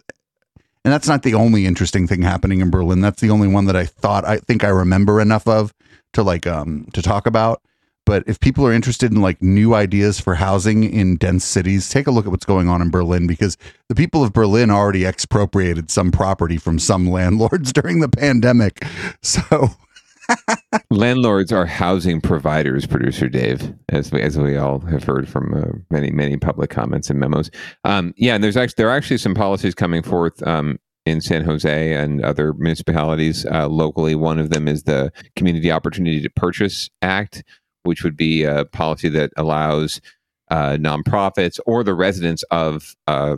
[0.84, 3.02] and that's not the only interesting thing happening in Berlin.
[3.02, 5.74] That's the only one that I thought I think I remember enough of
[6.14, 7.62] to like um to talk about.
[8.12, 12.08] But if people are interested in like new ideas for housing in dense cities, take
[12.08, 13.56] a look at what's going on in Berlin because
[13.88, 18.86] the people of Berlin already expropriated some property from some landlords during the pandemic.
[19.22, 19.70] So
[20.90, 25.78] Landlords are housing providers, producer Dave, as we, as we all have heard from uh,
[25.90, 27.50] many many public comments and memos.
[27.86, 31.44] Um, yeah, and there's actually there are actually some policies coming forth um, in San
[31.44, 34.16] Jose and other municipalities uh, locally.
[34.16, 37.44] One of them is the Community Opportunity to Purchase Act,
[37.84, 40.02] which would be a policy that allows
[40.50, 43.38] uh, nonprofits or the residents of a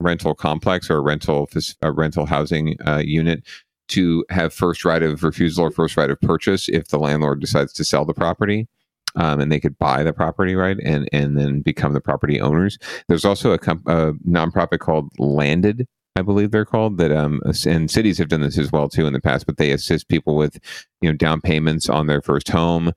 [0.00, 1.48] rental complex or a rental
[1.82, 3.42] a rental housing uh, unit
[3.88, 7.72] to have first right of refusal or first right of purchase if the landlord decides
[7.72, 8.68] to sell the property.
[9.14, 12.78] Um, and they could buy the property, right, and and then become the property owners.
[13.08, 17.90] There's also a, comp- a nonprofit called Landed, I believe they're called that um and
[17.90, 20.58] cities have done this as well too in the past, but they assist people with
[21.00, 22.92] you know down payments on their first home.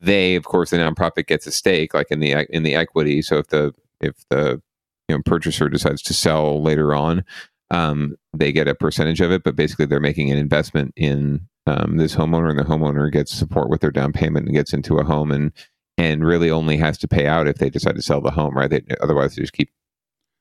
[0.00, 3.22] They, of course, the nonprofit gets a stake, like in the in the equity.
[3.22, 4.60] So if the if the
[5.08, 7.24] you know purchaser decides to sell later on,
[7.70, 9.42] um, they get a percentage of it.
[9.42, 13.70] But basically, they're making an investment in um, this homeowner, and the homeowner gets support
[13.70, 15.52] with their down payment and gets into a home, and
[15.98, 18.70] and really only has to pay out if they decide to sell the home, right?
[18.70, 19.70] They, otherwise, they just keep.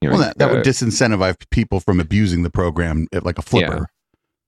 [0.02, 3.39] You know, well, that, that uh, would disincentivize people from abusing the program at like
[3.39, 3.88] a flipper.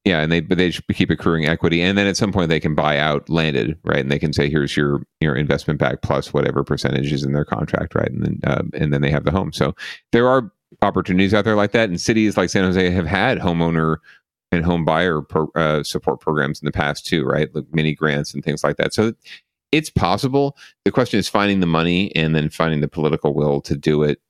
[0.08, 2.74] Yeah, and they but they keep accruing equity, and then at some point they can
[2.74, 4.00] buy out landed, right?
[4.00, 7.44] And they can say, "Here's your your investment back plus whatever percentage is in their
[7.44, 9.52] contract, right?" And then uh, and then they have the home.
[9.52, 9.76] So
[10.14, 10.50] there are
[10.82, 13.98] opportunities out there like that, and cities like San Jose have had homeowner
[14.54, 17.54] and home buyer pro, uh, support programs in the past too, right?
[17.54, 18.94] Like mini grants and things like that.
[18.94, 19.12] So
[19.74, 20.56] it's possible.
[20.86, 24.22] The question is finding the money and then finding the political will to do it,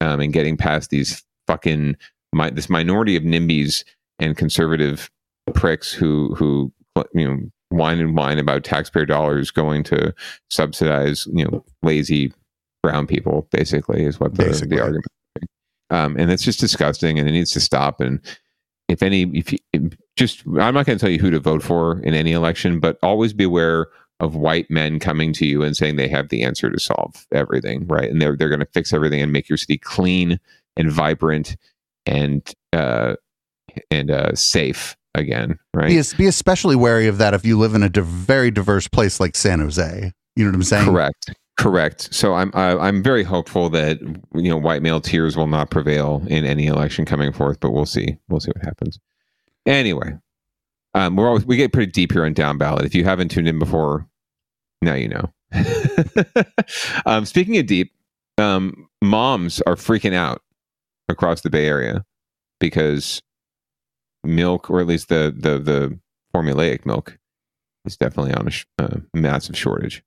[0.00, 1.96] um, and getting past these fucking
[2.32, 3.84] my, this minority of NIMBYs
[4.22, 5.10] and conservative
[5.54, 6.72] pricks who who
[7.14, 7.38] you know
[7.70, 10.14] whine and whine about taxpayer dollars going to
[10.50, 12.32] subsidize you know lazy
[12.82, 14.76] brown people basically is what the, Basically.
[14.76, 15.06] the argument
[15.92, 18.00] um, and it's just disgusting and it needs to stop.
[18.00, 18.18] And
[18.88, 19.58] if any if you,
[20.16, 22.98] just i'm not going to tell you who to vote for in any election but
[23.02, 23.86] always be aware
[24.20, 27.86] of white men coming to you and saying they have the answer to solve everything
[27.86, 28.10] right?
[28.10, 30.38] And they're they're going to fix everything and make your city clean
[30.76, 31.56] and vibrant
[32.06, 33.14] and uh
[33.90, 37.82] and uh safe again right Be, be especially wary of that if you live in
[37.82, 40.12] a div- very diverse place like San Jose.
[40.36, 40.86] You know what I'm saying?
[40.86, 41.34] Correct.
[41.58, 42.08] Correct.
[42.14, 46.22] So I'm I, I'm very hopeful that you know white male tears will not prevail
[46.28, 48.16] in any election coming forth, but we'll see.
[48.28, 48.98] We'll see what happens.
[49.66, 50.16] Anyway,
[50.94, 52.84] Um, we're always, we get pretty deep here on Down Ballot.
[52.86, 54.08] If you haven't tuned in before,
[54.80, 55.30] now you know.
[57.06, 57.92] um, speaking of deep,
[58.38, 60.42] um, moms are freaking out
[61.08, 62.04] across the Bay Area
[62.58, 63.22] because
[64.24, 65.98] milk, or at least the the the
[66.34, 67.18] formulaic milk,
[67.84, 70.02] is definitely on a, sh- a massive shortage.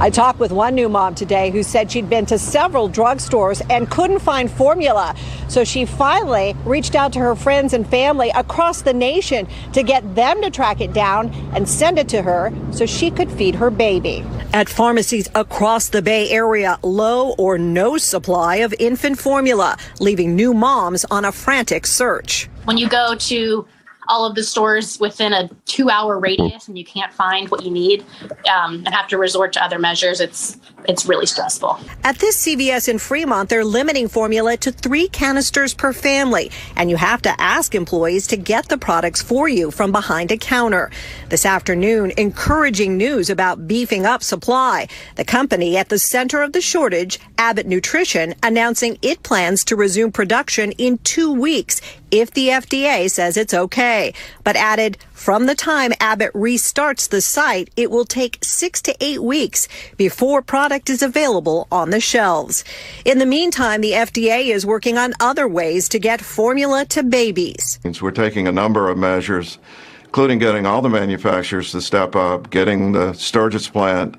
[0.00, 3.88] I talked with one new mom today who said she'd been to several drugstores and
[3.88, 5.14] couldn't find formula.
[5.48, 10.16] So she finally reached out to her friends and family across the nation to get
[10.16, 13.70] them to track it down and send it to her so she could feed her
[13.70, 14.24] baby.
[14.52, 20.52] At pharmacies across the Bay Area, low or no supply of infant formula, leaving new
[20.52, 22.48] moms on a frantic search.
[22.64, 23.66] when you go to
[24.08, 27.70] all of the stores within a two hour radius and you can't find what you
[27.70, 28.04] need
[28.52, 32.88] um, and have to resort to other measures it's it's really stressful At this CVS
[32.88, 37.74] in Fremont, they're limiting formula to three canisters per family, and you have to ask
[37.74, 40.90] employees to get the products for you from behind a counter.
[41.30, 44.88] This afternoon, encouraging news about beefing up supply.
[45.16, 50.12] The company at the center of the shortage, Abbott Nutrition, announcing it plans to resume
[50.12, 51.80] production in two weeks
[52.14, 57.70] if the FDA says it's okay, but added from the time Abbott restarts the site,
[57.76, 62.62] it will take six to eight weeks before product is available on the shelves.
[63.04, 67.80] In the meantime, the FDA is working on other ways to get formula to babies.
[68.00, 69.58] we're taking a number of measures,
[70.04, 74.14] including getting all the manufacturers to step up, getting the Sturgis plant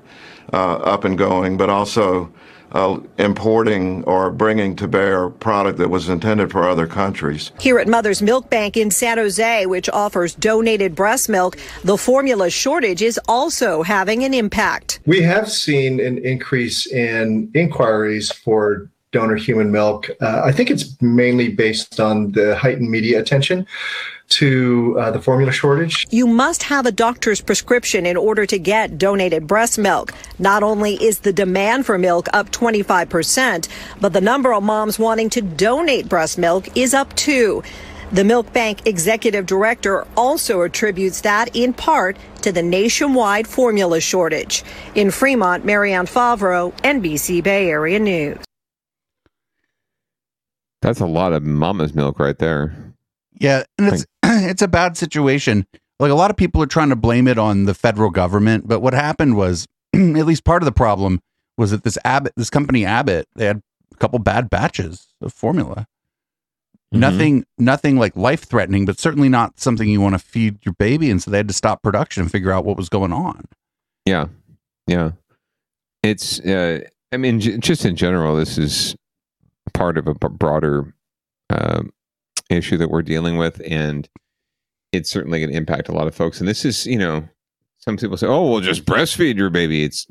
[0.52, 2.30] uh, up and going, but also
[2.76, 7.50] uh, importing or bringing to bear product that was intended for other countries.
[7.58, 12.50] Here at Mother's Milk Bank in San Jose, which offers donated breast milk, the formula
[12.50, 15.00] shortage is also having an impact.
[15.06, 20.10] We have seen an increase in inquiries for donor human milk.
[20.20, 23.66] Uh, I think it's mainly based on the heightened media attention
[24.28, 26.06] to uh, the formula shortage.
[26.10, 30.12] You must have a doctor's prescription in order to get donated breast milk.
[30.38, 33.68] Not only is the demand for milk up 25%,
[34.00, 37.62] but the number of moms wanting to donate breast milk is up too.
[38.12, 44.62] The Milk Bank executive director also attributes that in part to the nationwide formula shortage.
[44.94, 48.38] In Fremont, Marianne Favro, NBC Bay Area News.
[50.82, 52.94] That's a lot of mama's milk right there.
[53.40, 54.06] Yeah, and it's
[54.46, 55.66] it's a bad situation.
[55.98, 58.80] Like a lot of people are trying to blame it on the federal government, but
[58.80, 61.20] what happened was at least part of the problem
[61.56, 65.86] was that this Abbott, this company Abbott, they had a couple bad batches of formula.
[66.92, 71.10] Nothing, nothing like life threatening, but certainly not something you want to feed your baby.
[71.10, 73.44] And so they had to stop production and figure out what was going on.
[74.06, 74.26] Yeah,
[74.86, 75.10] yeah.
[76.02, 76.40] It's.
[76.40, 76.80] Uh,
[77.12, 78.96] I mean, j- just in general, this is
[79.74, 80.94] part of a b- broader
[81.50, 81.92] um
[82.48, 84.08] issue that we're dealing with, and
[84.92, 86.40] it's certainly going to impact a lot of folks.
[86.40, 87.28] And this is, you know,
[87.78, 90.06] some people say, "Oh, well, just breastfeed your baby." It's.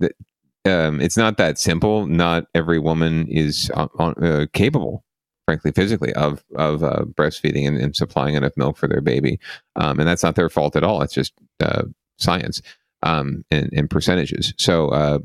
[0.65, 2.07] Um, it's not that simple.
[2.07, 5.05] Not every woman is uh, on- uh, capable,
[5.45, 9.39] frankly, physically, of of uh, breastfeeding and, and supplying enough milk for their baby,
[9.75, 11.03] um, and that's not their fault at all.
[11.03, 11.83] It's just uh,
[12.17, 12.63] science
[13.03, 14.55] um, and, and percentages.
[14.57, 15.19] So, uh,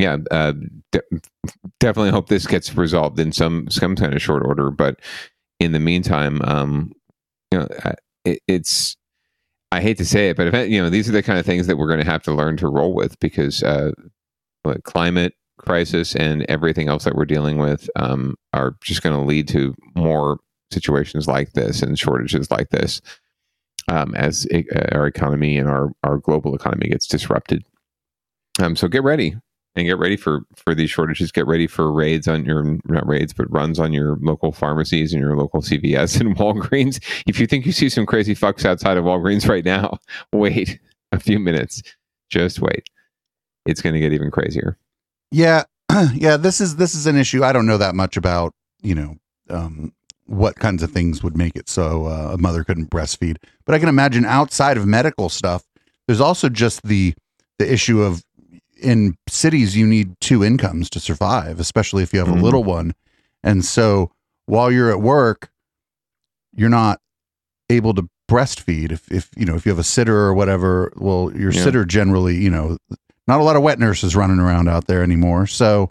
[0.00, 0.54] yeah, uh,
[0.90, 1.20] de-
[1.78, 4.72] definitely hope this gets resolved in some some kind of short order.
[4.72, 4.98] But
[5.60, 6.92] in the meantime, um,
[7.52, 7.68] you know,
[8.24, 8.96] it, it's
[9.72, 11.66] I hate to say it, but if, you know, these are the kind of things
[11.66, 13.92] that we're going to have to learn to roll with because uh,
[14.82, 19.46] climate crisis and everything else that we're dealing with um, are just going to lead
[19.48, 20.38] to more
[20.72, 23.00] situations like this and shortages like this
[23.88, 27.64] um, as e- our economy and our, our global economy gets disrupted.
[28.60, 29.36] Um, so get ready
[29.76, 31.32] and get ready for for these shortages.
[31.32, 35.22] Get ready for raids on your not raids, but runs on your local pharmacies and
[35.22, 37.02] your local CVS and Walgreens.
[37.26, 39.98] If you think you see some crazy fucks outside of Walgreens right now,
[40.32, 40.80] wait
[41.12, 41.82] a few minutes.
[42.28, 42.88] Just wait.
[43.66, 44.78] It's going to get even crazier.
[45.30, 45.64] Yeah,
[46.14, 46.36] yeah.
[46.36, 47.44] This is this is an issue.
[47.44, 49.16] I don't know that much about you know
[49.48, 49.92] um,
[50.26, 53.78] what kinds of things would make it so uh, a mother couldn't breastfeed, but I
[53.78, 55.64] can imagine outside of medical stuff,
[56.06, 57.14] there's also just the
[57.58, 58.24] the issue of
[58.82, 62.40] in cities you need two incomes to survive, especially if you have Mhm.
[62.40, 62.94] a little one,
[63.42, 64.10] and so
[64.46, 65.50] while you're at work,
[66.54, 67.00] you're not
[67.68, 68.92] able to breastfeed.
[68.92, 71.62] If, if you know if you have a sitter or whatever well your Yeah.
[71.64, 72.78] sitter generally you know
[73.26, 75.46] not a lot of wet nurses running around out there anymore.
[75.46, 75.90] So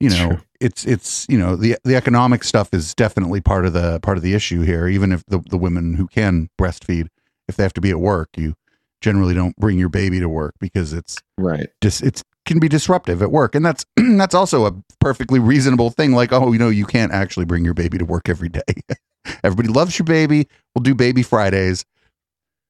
[0.00, 4.00] you know it's it's you know the the economic stuff is definitely part of the
[4.00, 4.86] part of the issue here.
[4.88, 7.08] Even if the, the women who can breastfeed
[7.48, 8.54] if they have to be at work you
[9.00, 11.68] generally don't bring your baby to work because it's right.
[11.80, 13.54] dis, it's can be disruptive at work.
[13.54, 16.12] And that's that's also a perfectly reasonable thing.
[16.12, 18.62] Like oh you know you can't actually bring your baby to work every day.
[19.44, 20.48] Everybody loves your baby.
[20.74, 21.84] We'll do baby fridays.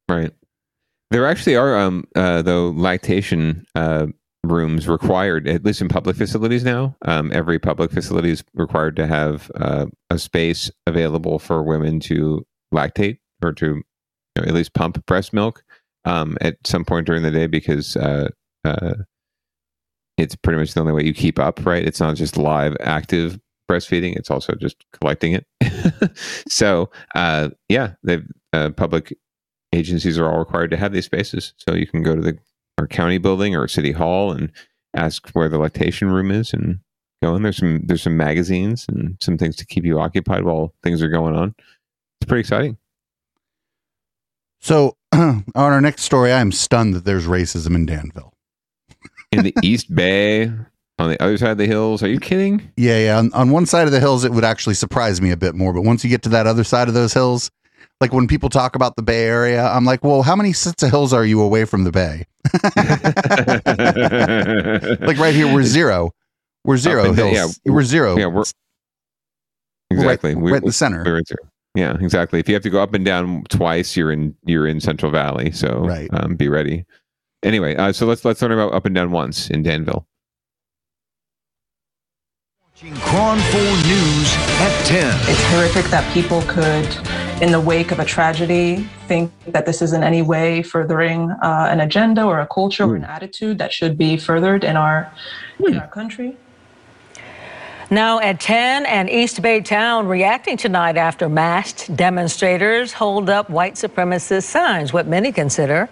[0.08, 0.32] Right.
[1.10, 4.08] There actually are, um, uh, though, lactation uh,
[4.44, 6.96] rooms required, at least in public facilities now.
[7.02, 12.44] Um, every public facility is required to have uh, a space available for women to
[12.74, 13.82] lactate or to you
[14.36, 15.62] know, at least pump breast milk
[16.04, 18.28] um, at some point during the day because uh,
[18.64, 18.94] uh,
[20.18, 21.84] it's pretty much the only way you keep up, right?
[21.84, 23.38] It's not just live, active
[23.70, 26.18] breastfeeding; it's also just collecting it.
[26.48, 29.16] so, uh, yeah, the uh, public
[29.72, 31.54] agencies are all required to have these spaces.
[31.56, 32.38] So you can go to the
[32.78, 34.52] our county building or city hall and
[34.94, 36.78] ask where the lactation room is and
[37.22, 37.42] go in.
[37.42, 41.08] There's some there's some magazines and some things to keep you occupied while things are
[41.08, 41.54] going on.
[42.20, 42.78] It's pretty exciting.
[44.60, 48.32] So, on our next story, I am stunned that there's racism in Danville.
[49.32, 50.50] In the East Bay,
[50.98, 52.02] on the other side of the hills.
[52.02, 52.70] Are you kidding?
[52.76, 53.18] Yeah, yeah.
[53.18, 55.72] On, on one side of the hills, it would actually surprise me a bit more.
[55.72, 57.50] But once you get to that other side of those hills,
[58.00, 60.90] like when people talk about the Bay Area, I'm like, well, how many sets of
[60.90, 62.24] hills are you away from the Bay?
[65.06, 66.12] like right here, we're zero.
[66.64, 67.34] We're zero hills.
[67.34, 67.72] yeah.
[67.72, 68.16] we're zero.
[68.16, 68.44] Yeah, we're
[69.90, 70.34] exactly.
[70.34, 71.02] Right- right in the center.
[71.04, 71.40] We're at zero.
[71.74, 72.40] Yeah, exactly.
[72.40, 75.52] If you have to go up and down twice, you're in you're in Central Valley.
[75.52, 76.08] So Right.
[76.12, 76.84] um, be ready.
[77.42, 80.06] Anyway, uh, so let's let's learn about up and down once in Danville.
[82.80, 85.18] KRON 4 News at 10.
[85.28, 86.86] It's horrific that people could,
[87.42, 91.66] in the wake of a tragedy, think that this is in any way furthering uh,
[91.68, 95.12] an agenda or a culture or an attitude that should be furthered in our
[95.58, 96.36] in our country.
[97.90, 103.76] Now at 10 and East Bay Town reacting tonight after masked demonstrators hold up white
[103.76, 105.88] supremacist signs, what many consider.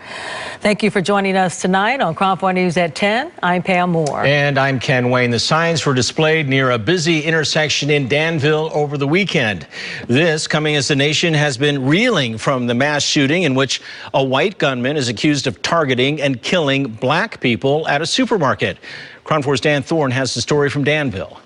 [0.60, 3.32] Thank you for joining us tonight on KRON 4 News at 10.
[3.42, 4.26] I'm Pam Moore.
[4.26, 5.30] And I'm Ken Wayne.
[5.30, 9.66] The signs were displayed near a busy intersection in Danville over the weekend.
[10.06, 13.80] This coming as the nation has been reeling from the mass shooting in which
[14.12, 18.76] a white gunman is accused of targeting and killing black people at a supermarket.
[19.24, 21.40] KRON 4's Dan Thorne has the story from Danville.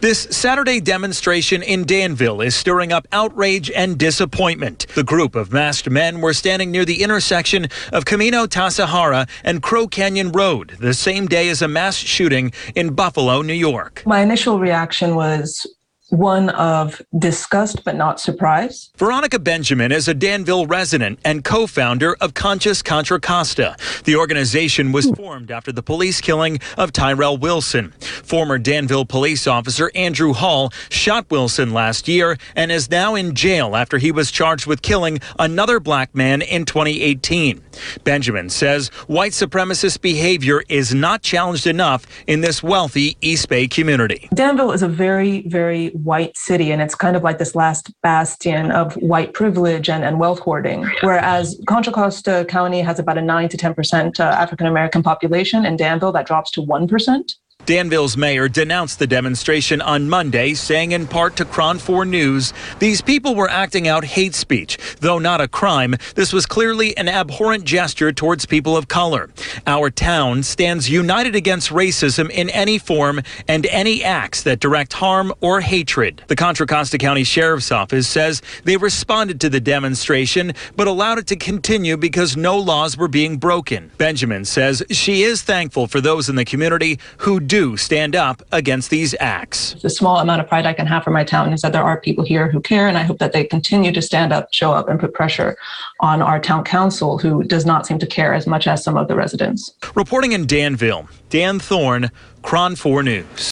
[0.00, 4.86] This Saturday demonstration in Danville is stirring up outrage and disappointment.
[4.94, 9.88] The group of masked men were standing near the intersection of Camino Tassajara and Crow
[9.88, 14.02] Canyon Road the same day as a mass shooting in Buffalo, New York.
[14.04, 15.66] My initial reaction was
[16.10, 18.90] one of disgust but not surprise.
[18.96, 23.76] Veronica Benjamin is a Danville resident and co founder of Conscious Contra Costa.
[24.04, 27.92] The organization was formed after the police killing of Tyrell Wilson.
[28.00, 33.74] Former Danville police officer Andrew Hall shot Wilson last year and is now in jail
[33.76, 37.62] after he was charged with killing another black man in 2018.
[38.04, 44.28] Benjamin says white supremacist behavior is not challenged enough in this wealthy East Bay community.
[44.34, 48.70] Danville is a very, very white city, and it's kind of like this last bastion
[48.70, 50.86] of white privilege and, and wealth hoarding.
[51.02, 55.78] Whereas Contra Costa County has about a 9 to 10% uh, African American population, and
[55.78, 57.34] Danville, that drops to 1%.
[57.66, 63.02] Danville's mayor denounced the demonstration on Monday, saying in part to KRON 4 News, these
[63.02, 64.78] people were acting out hate speech.
[65.00, 69.30] Though not a crime, this was clearly an abhorrent gesture towards people of color.
[69.66, 75.32] Our town stands united against racism in any form and any acts that direct harm
[75.40, 76.22] or hatred.
[76.28, 81.26] The Contra Costa County Sheriff's Office says they responded to the demonstration, but allowed it
[81.26, 83.90] to continue because no laws were being broken.
[83.98, 88.90] Benjamin says she is thankful for those in the community who do stand up against
[88.90, 89.74] these acts.
[89.82, 92.00] The small amount of pride I can have for my town is that there are
[92.00, 94.88] people here who care, and I hope that they continue to stand up, show up,
[94.88, 95.56] and put pressure
[96.00, 99.08] on our town council, who does not seem to care as much as some of
[99.08, 99.72] the residents.
[99.94, 102.10] Reporting in Danville, Dan Thorne,
[102.42, 103.50] KRON 4 News.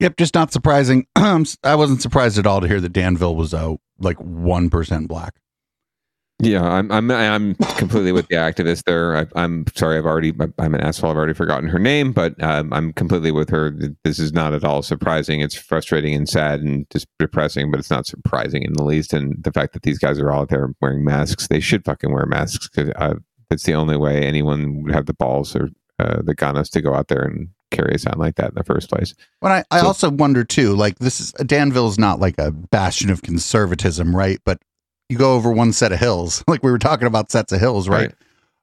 [0.00, 1.06] Yep, just not surprising.
[1.16, 5.34] I wasn't surprised at all to hear that Danville was uh, like one percent black.
[6.40, 9.16] Yeah, I'm I'm I'm completely with the activist there.
[9.16, 11.10] I, I'm sorry, I've already I'm an asshole.
[11.12, 13.70] I've already forgotten her name, but um, I'm completely with her.
[14.02, 15.40] This is not at all surprising.
[15.40, 19.12] It's frustrating and sad and just depressing, but it's not surprising in the least.
[19.12, 22.12] And the fact that these guys are all out there wearing masks, they should fucking
[22.12, 23.14] wear masks because uh,
[23.50, 25.68] it's the only way anyone would have the balls or
[26.00, 28.64] uh, the gunness to go out there and carry a sign like that in the
[28.64, 29.14] first place.
[29.40, 33.10] But I, I So- also wonder too, like this is Danville's not like a bastion
[33.10, 34.40] of conservatism, right?
[34.44, 34.60] But
[35.08, 37.88] you go over one set of hills, like we were talking about sets of hills,
[37.88, 38.12] right?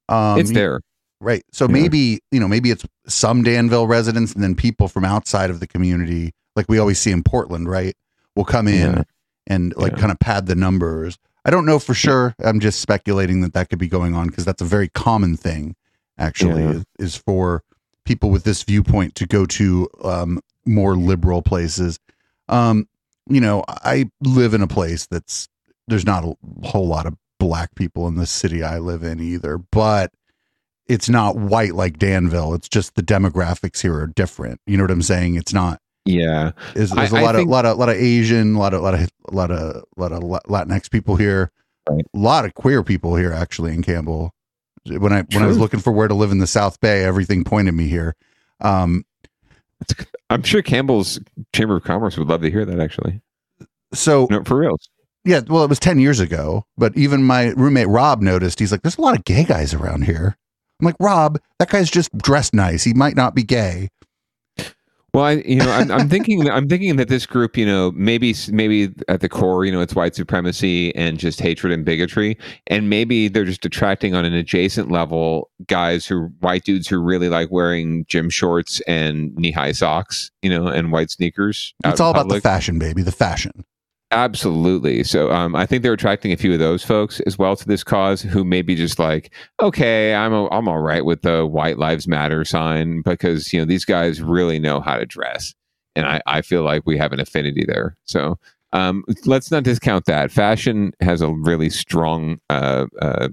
[0.09, 0.81] Um, It's there.
[1.19, 1.43] right?
[1.51, 5.59] So maybe you know, maybe it's some Danville residents, and then people from outside of
[5.59, 7.95] the community, like we always see in Portland, right?
[8.35, 9.03] Will come in Yeah.
[9.47, 11.17] and like kind of pad the numbers.
[11.43, 12.35] I don't know for sure.
[12.39, 15.75] I'm just speculating that that could be going on because that's a very common thing,
[16.17, 16.71] actually, Yeah.
[16.71, 17.63] is, is for
[18.05, 21.99] people with this viewpoint to go to um, more liberal places.
[22.47, 22.87] Um,
[23.27, 25.47] you know, I live in a place that's
[25.91, 26.33] there's not a
[26.67, 30.11] whole lot of black people in the city I live in either, but
[30.87, 32.53] it's not white like Danville.
[32.53, 34.59] It's just the demographics here are different.
[34.65, 35.35] You know what I'm saying?
[35.35, 35.79] It's not.
[36.05, 38.73] Yeah, There's, there's a I- I lot think- of lot of lot of Asian, lot
[38.73, 41.51] of lot of lot of lot of Latinx people here,
[41.87, 44.33] a lot of queer people here actually in Campbell.
[44.87, 47.43] When I when I was looking for where to live in the South Bay, everything
[47.43, 48.15] pointed me here.
[48.61, 49.05] Um,
[50.29, 51.19] I'm sure Campbell's
[51.53, 52.79] Chamber of Commerce would love to hear that.
[52.79, 53.21] Actually,
[53.93, 54.77] so no, for real.
[55.23, 58.59] Yeah, well, it was 10 years ago, but even my roommate Rob noticed.
[58.59, 60.37] He's like, there's a lot of gay guys around here.
[60.79, 62.83] I'm like, Rob, that guy's just dressed nice.
[62.83, 63.89] He might not be gay.
[65.13, 68.33] Well, I, you know, I'm, I'm thinking, I'm thinking that this group, you know, maybe,
[68.49, 72.89] maybe at the core, you know, it's white supremacy and just hatred and bigotry, and
[72.89, 77.51] maybe they're just attracting on an adjacent level guys who, white dudes who really like
[77.51, 81.73] wearing gym shorts and knee high socks, you know, and white sneakers.
[81.83, 83.65] It's all about the fashion, baby, the fashion.
[84.11, 85.05] Absolutely.
[85.05, 87.81] So um, I think they're attracting a few of those folks as well to this
[87.83, 91.77] cause who may be just like, okay, I'm a, I'm all right with the White
[91.77, 95.53] Lives Matter sign because you know these guys really know how to dress,
[95.95, 97.95] and I, I feel like we have an affinity there.
[98.03, 98.37] So
[98.73, 100.29] um, let's not discount that.
[100.29, 103.29] Fashion has a really strong uh, uh,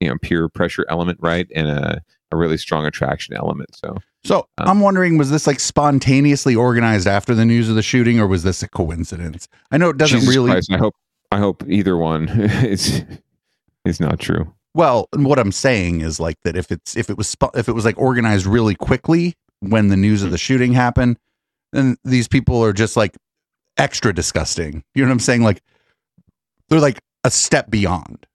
[0.00, 3.74] you know peer pressure element, right, and a, a really strong attraction element.
[3.74, 7.82] So So Um, I'm wondering, was this like spontaneously organized after the news of the
[7.82, 9.48] shooting, or was this a coincidence?
[9.70, 10.50] I know it doesn't Jesus really.
[10.50, 10.94] Christ, I hope
[11.30, 12.28] I hope either one
[12.64, 13.04] is
[13.84, 14.52] is not true.
[14.74, 17.84] Well, what I'm saying is like that if it's if it was if it was
[17.84, 21.18] like organized really quickly when the news of the shooting happened,
[21.72, 23.16] then these people are just like
[23.76, 24.84] extra disgusting.
[24.94, 25.42] You know what I'm saying?
[25.42, 25.62] Like
[26.68, 28.26] they're like a step beyond.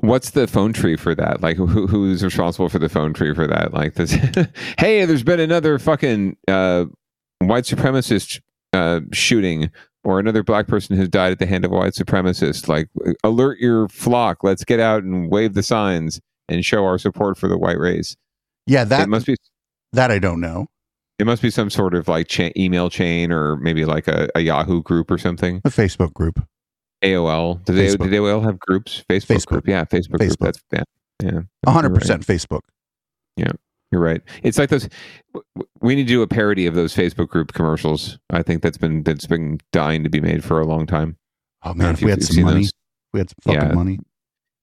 [0.00, 1.42] What's the phone tree for that?
[1.42, 3.74] Like, who who's responsible for the phone tree for that?
[3.74, 4.12] Like, this,
[4.78, 6.86] hey, there's been another fucking uh,
[7.40, 8.40] white supremacist
[8.72, 9.70] uh, shooting,
[10.02, 12.66] or another black person has died at the hand of a white supremacist.
[12.66, 12.88] Like,
[13.22, 14.42] alert your flock.
[14.42, 18.16] Let's get out and wave the signs and show our support for the white race.
[18.66, 19.36] Yeah, that it must be
[19.92, 20.66] that I don't know.
[21.18, 24.40] It must be some sort of like cha- email chain, or maybe like a, a
[24.40, 25.60] Yahoo group or something.
[25.64, 26.42] A Facebook group.
[27.02, 27.64] AOL.
[27.64, 28.10] Did they Facebook.
[28.10, 29.04] they all have groups?
[29.08, 29.46] Facebook, Facebook.
[29.46, 29.68] group.
[29.68, 30.30] Yeah, Facebook, group.
[30.30, 30.54] Facebook.
[30.70, 30.84] That's
[31.22, 31.30] yeah.
[31.32, 31.40] Yeah.
[31.66, 32.00] A hundred You're right.
[32.00, 32.60] percent Facebook.
[33.36, 33.52] Yeah,
[33.92, 34.22] you're right.
[34.42, 34.88] It's like those.
[35.80, 38.18] We need to do a parody of those Facebook group commercials.
[38.30, 41.16] I think that's been that's been dying to be made for a long time.
[41.62, 42.72] Oh I don't know man, if we had some money, those.
[43.12, 43.74] we had some fucking Yeah.
[43.74, 43.98] money.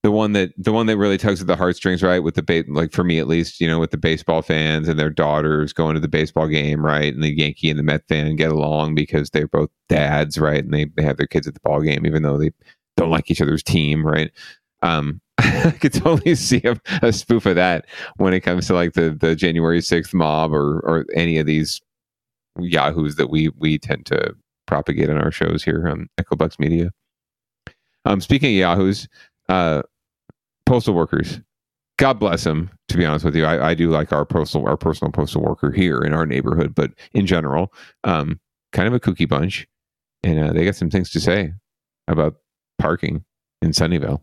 [0.04, 2.20] The one that the one that really tugs at the heartstrings, right?
[2.20, 4.98] With the ba- like for me at least, you know, with the baseball fans and
[4.98, 7.12] their daughters going to the baseball game, right?
[7.12, 10.62] And the Yankee and the Met fan get along because they're both dads, right?
[10.62, 12.52] And they, they have their kids at the ball game, even though they
[12.96, 14.30] don't like each other's team, right?
[14.82, 17.86] Um, I could totally see a, a spoof of that
[18.16, 21.80] when it comes to like the the January sixth mob or or any of these
[22.58, 24.34] yahoos that we we tend to
[24.66, 26.90] propagate on our shows here on Echo Bucks Media.
[28.04, 29.08] Um, speaking of yahoos,
[29.48, 29.82] uh,
[30.66, 31.40] postal workers.
[31.98, 32.70] God bless them.
[32.88, 35.70] To be honest with you, I, I do like our postal, our personal postal worker
[35.70, 37.72] here in our neighborhood, but in general,
[38.04, 38.40] um,
[38.72, 39.66] kind of a kooky bunch,
[40.22, 41.52] and uh, they got some things to say
[42.06, 42.36] about
[42.78, 43.24] parking
[43.60, 44.22] in Sunnyvale.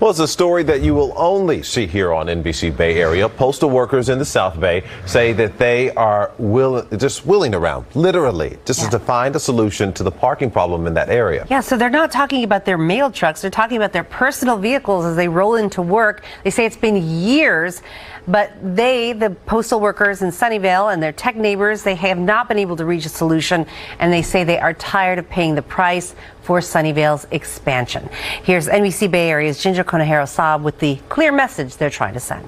[0.00, 3.28] Well, it's a story that you will only see here on NBC Bay Area.
[3.28, 8.58] Postal workers in the South Bay say that they are will, just willing around, literally,
[8.64, 11.48] just to find a solution to the parking problem in that area.
[11.50, 13.40] Yeah, so they're not talking about their mail trucks.
[13.40, 16.22] They're talking about their personal vehicles as they roll into work.
[16.44, 17.82] They say it's been years,
[18.28, 22.58] but they, the postal workers in Sunnyvale and their tech neighbors, they have not been
[22.58, 23.66] able to reach a solution.
[23.98, 28.08] And they say they are tired of paying the price for Sunnyvale's expansion.
[28.42, 32.46] Here's NBC Bay Area's Ginger Conejero Saab with the clear message they're trying to send.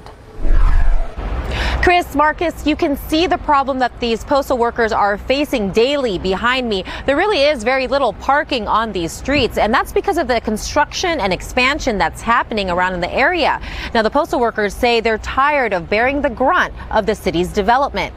[1.83, 6.69] Chris, Marcus, you can see the problem that these postal workers are facing daily behind
[6.69, 6.85] me.
[7.07, 11.21] There really is very little parking on these streets, and that's because of the construction
[11.21, 13.63] and expansion that's happening around in the area.
[13.95, 18.15] Now, the postal workers say they're tired of bearing the grunt of the city's development.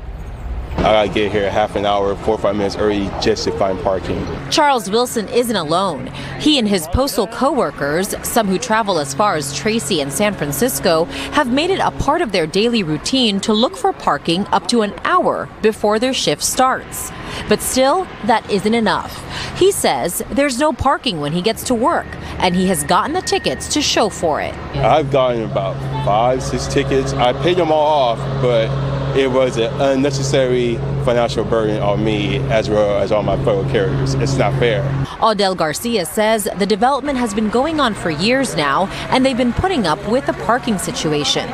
[0.78, 3.80] I gotta get here half an hour, four or five minutes early just to find
[3.82, 4.26] parking.
[4.49, 6.07] Charles Wilson isn't alone.
[6.39, 11.05] He and his postal coworkers, some who travel as far as Tracy and San Francisco,
[11.32, 14.82] have made it a part of their daily routine to look for parking up to
[14.82, 17.11] an hour before their shift starts.
[17.49, 19.19] But still, that isn't enough.
[19.57, 22.07] He says there's no parking when he gets to work,
[22.39, 24.53] and he has gotten the tickets to show for it.
[24.77, 25.75] I've gotten about
[26.05, 27.13] five, six tickets.
[27.13, 28.69] I paid them all off, but
[29.17, 34.15] it was an unnecessary financial burden on me as well as all my fellow carriers.
[34.15, 34.81] It's not fair.
[35.19, 39.53] Audel Garcia says the development has been going on for years now, and they've been
[39.53, 41.47] putting up with the parking situation.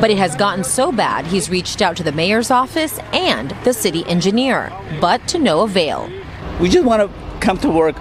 [0.00, 3.72] But it has gotten so bad, he's reached out to the mayor's office and the
[3.74, 6.10] city engineer, but to no avail.
[6.60, 7.96] We just want to come to work,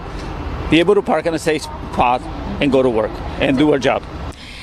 [0.69, 2.21] be able to park in a safe spot,
[2.61, 4.03] and go to work and do our job.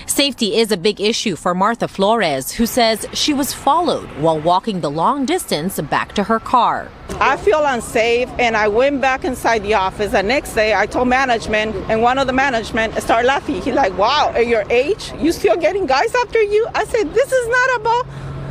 [0.07, 4.81] Safety is a big issue for Martha Flores, who says she was followed while walking
[4.81, 6.91] the long distance back to her car.
[7.21, 10.13] I feel unsafe and I went back inside the office.
[10.13, 13.61] The next day I told management and one of the management started laughing.
[13.61, 16.67] He's like, wow, at your age, you still getting guys after you?
[16.75, 18.07] I said, this is not about,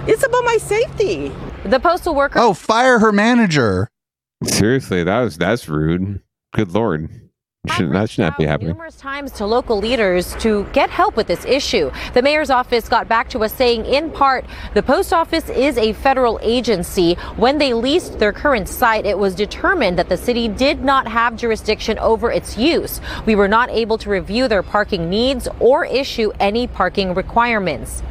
[0.08, 1.32] it's about my safety.
[1.66, 2.40] The postal worker.
[2.40, 3.90] Oh, fire her manager.
[4.44, 6.22] Seriously, that was that's rude.
[6.54, 7.10] Good lord.
[7.76, 8.70] Should, that should not be happening.
[8.70, 11.92] numerous times to local leaders to get help with this issue.
[12.14, 15.92] The mayor's office got back to us saying, in part, the post office is a
[15.92, 17.16] federal agency.
[17.36, 21.36] When they leased their current site, it was determined that the city did not have
[21.36, 23.02] jurisdiction over its use.
[23.26, 28.02] We were not able to review their parking needs or issue any parking requirements.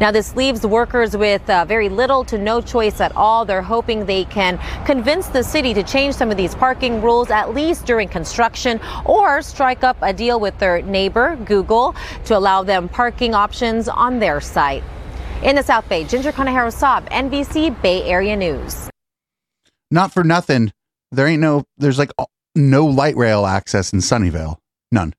[0.00, 3.44] Now, this leaves workers with uh, very little to no choice at all.
[3.44, 7.54] They're hoping they can convince the city to change some of these parking rules, at
[7.54, 11.94] least during construction, or strike up a deal with their neighbor, Google,
[12.24, 14.84] to allow them parking options on their site.
[15.42, 18.90] In the South Bay, Ginger Conejero Saab, NBC Bay Area News.
[19.90, 20.72] Not for nothing.
[21.12, 21.64] There ain't no.
[21.78, 22.12] There's like
[22.54, 24.58] no light rail access in Sunnyvale.
[24.92, 25.14] None.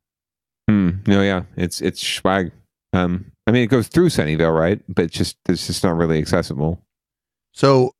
[0.69, 0.89] Hmm.
[1.07, 2.51] No, yeah, it's it's swag.
[2.93, 4.79] Um, I mean, it goes through Sunnyvale, right?
[4.87, 6.81] But it's just it's just not really accessible.
[7.51, 7.93] So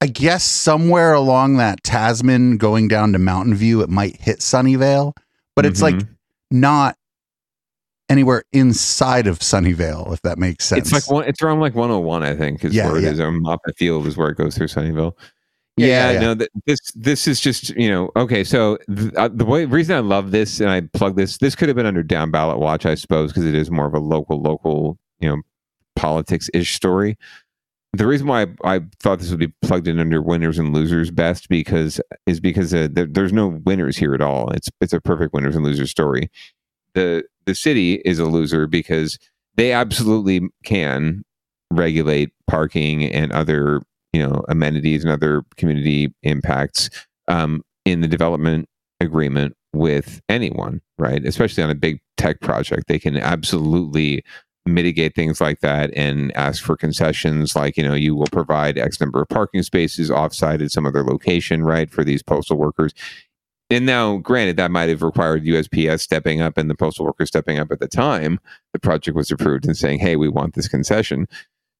[0.00, 5.14] I guess somewhere along that Tasman going down to Mountain View, it might hit Sunnyvale,
[5.56, 6.08] but it's like Mhm.
[6.52, 6.96] not
[8.08, 10.92] anywhere inside of Sunnyvale, if that makes sense.
[10.92, 11.24] It's like one.
[11.28, 13.10] It's around like 101, I think, is Yeah, where it yeah.
[13.10, 13.18] is.
[13.18, 15.14] Or Moffett Field is where it goes through Sunnyvale.
[15.76, 18.44] Yeah, Yeah, yeah, no, th- this this is just you know okay.
[18.44, 21.68] So th- uh, the way reason I love this and I plug this, this could
[21.68, 24.40] have been under down ballot watch, I suppose, because it is more of a local
[24.40, 25.42] local you know
[25.94, 27.16] politics ish story.
[27.92, 31.10] The reason why I, I thought this would be plugged in under winners and losers
[31.10, 34.50] best because is because uh, there, there's no winners here at all.
[34.52, 36.30] It's it's a perfect winners and losers story.
[36.94, 39.18] The the city is a loser because
[39.56, 41.22] they absolutely can
[41.70, 43.82] regulate parking and other
[44.16, 46.88] you know amenities and other community impacts
[47.28, 48.66] um, in the development
[49.00, 51.26] agreement with anyone right?
[51.26, 54.24] Especially on a big tech project they can absolutely
[54.64, 59.00] mitigate things like that and ask for concessions like you know you will provide x
[59.00, 62.92] number of parking spaces offsite at some other location right for these postal workers.
[63.68, 67.58] And now granted that might have required usps stepping up and the postal workers stepping
[67.58, 68.40] up at the time
[68.72, 71.28] the project was approved and saying hey we want this concession.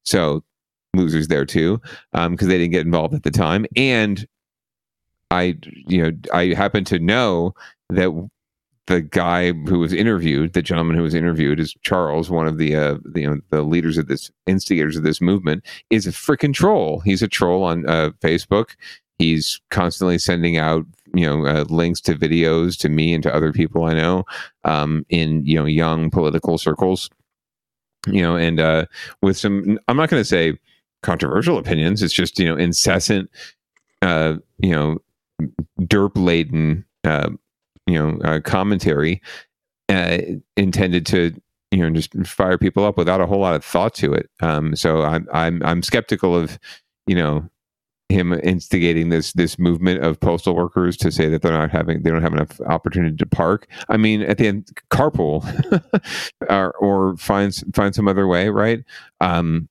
[0.05, 0.43] So
[0.97, 1.79] losers there too
[2.11, 3.65] because they didn't get involved at the time.
[3.75, 4.27] And
[5.31, 7.53] i you know i happen to know
[7.89, 8.11] that
[8.87, 12.75] the guy who was interviewed the gentleman who was interviewed is charles one of the
[12.75, 16.53] uh the, you know the leaders of this instigators of this movement is a freaking
[16.53, 16.99] troll.
[17.01, 18.75] He's a troll on uh, facebook.
[19.19, 23.53] He's constantly sending out you know uh, links to videos to me and to other
[23.53, 24.25] people i know
[24.65, 27.09] um in you know young political circles
[28.07, 28.85] you know and uh
[29.21, 30.57] with some i'm not going to say
[31.03, 33.29] controversial opinions it's just you know incessant
[34.01, 34.97] uh you know
[35.81, 37.29] derp laden uh
[37.85, 39.21] you know uh, commentary
[39.89, 40.17] uh
[40.55, 41.31] intended to
[41.71, 44.75] you know just fire people up without a whole lot of thought to it um
[44.75, 46.59] so i'm i'm i'm skeptical of
[47.05, 47.47] you know
[48.09, 52.09] him instigating this this movement of postal workers to say that they're not having they
[52.09, 53.67] don't have enough opportunity to park.
[53.89, 55.43] I mean, at the end, carpool
[56.49, 58.83] or, or find find some other way, right?
[59.19, 59.67] Um,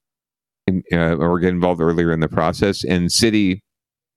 [0.66, 3.62] and, uh, or get involved earlier in the process, and city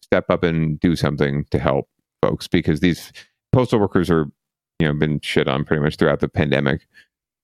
[0.04, 1.88] step up and do something to help
[2.24, 3.12] folks because these
[3.52, 4.26] postal workers are
[4.80, 6.82] you know been shit on pretty much throughout the pandemic.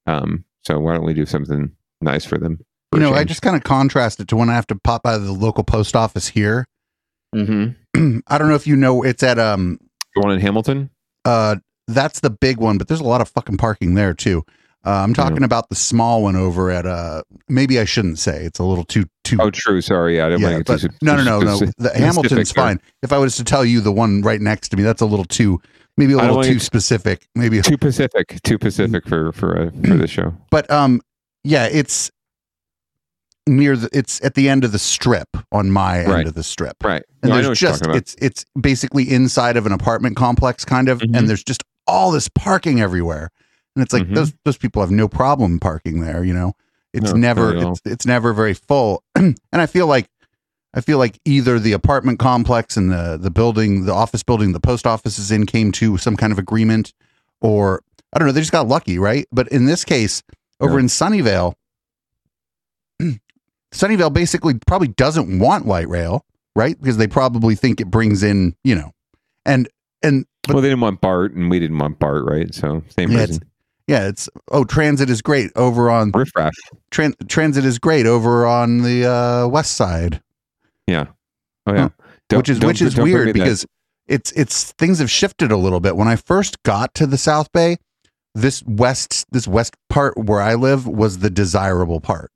[0.08, 2.60] Um, so why don't we do something nice for them?
[2.94, 5.18] you know, I just kind of contrast it to when I have to pop by
[5.18, 6.66] the local post office here.
[7.36, 8.20] Mm-hmm.
[8.28, 9.80] I don't know if you know, it's at um
[10.16, 10.90] the one in Hamilton.
[11.26, 14.44] Uh, that's the big one, but there's a lot of fucking parking there too.
[14.86, 17.24] Uh, I'm talking about the small one over at uh.
[17.50, 19.38] Maybe I shouldn't say it's a little too too.
[19.40, 19.82] Oh, true.
[19.82, 21.58] Sorry, Yeah, I didn't Yeah, want to get too, no, no, no, no.
[21.78, 22.64] The Hamilton's there.
[22.64, 22.80] fine.
[23.02, 25.26] If I was to tell you the one right next to me, that's a little
[25.26, 25.60] too,
[25.98, 27.28] maybe a little too specific.
[27.36, 30.34] Maybe too Pacific, too Pacific for for uh, for the show.
[30.52, 31.02] but um
[31.44, 32.12] yeah it's
[33.48, 36.76] near the it's at the end of the strip on my end of the strip
[36.84, 37.04] Right.
[37.22, 41.14] and No, there's just it's it's basically inside of an apartment complex kind of Mm-hmm.
[41.16, 43.30] and there's just all this parking everywhere
[43.76, 44.16] and it's like Mhm.
[44.16, 46.54] those those people have no problem parking there you know
[46.94, 47.72] it's No, never not at all.
[47.74, 50.10] it's, it's never very full and i feel like
[50.74, 54.60] i feel like either the apartment complex and the the building the office building the
[54.60, 56.94] post office is in came to some kind of agreement
[57.42, 57.82] or
[58.14, 60.24] i don't know they just got lucky right but in this case
[60.62, 61.54] over in sunnyvale
[63.74, 68.56] sunnyvale basically probably doesn't want light rail right because they probably think it brings in
[68.64, 68.92] you know
[69.46, 69.68] and
[70.04, 72.54] and well, they didn't want BART, and we didn't want BART, right?
[72.54, 73.42] So same Yeah, reason.
[73.88, 76.54] Yeah, it's oh, transit is great over on riffraff.
[76.92, 80.22] Tran- transit is great over on the uh, west side.
[80.88, 81.08] Yeah.
[81.68, 81.90] Oh yeah.
[82.30, 83.40] Don't- which is which is weird me that.
[83.40, 83.66] because
[84.08, 85.96] it's it's things have shifted a little bit.
[85.96, 87.78] When I first got to the South Bay,
[88.34, 92.32] this west this west part where I live was the desirable part.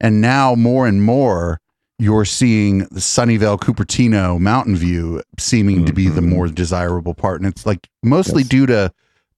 [0.00, 1.60] And now more and more
[1.98, 7.40] you're seeing the Sunnyvale, Cupertino, Mountain View seeming to be the more desirable part.
[7.40, 8.92] And it's like mostly due to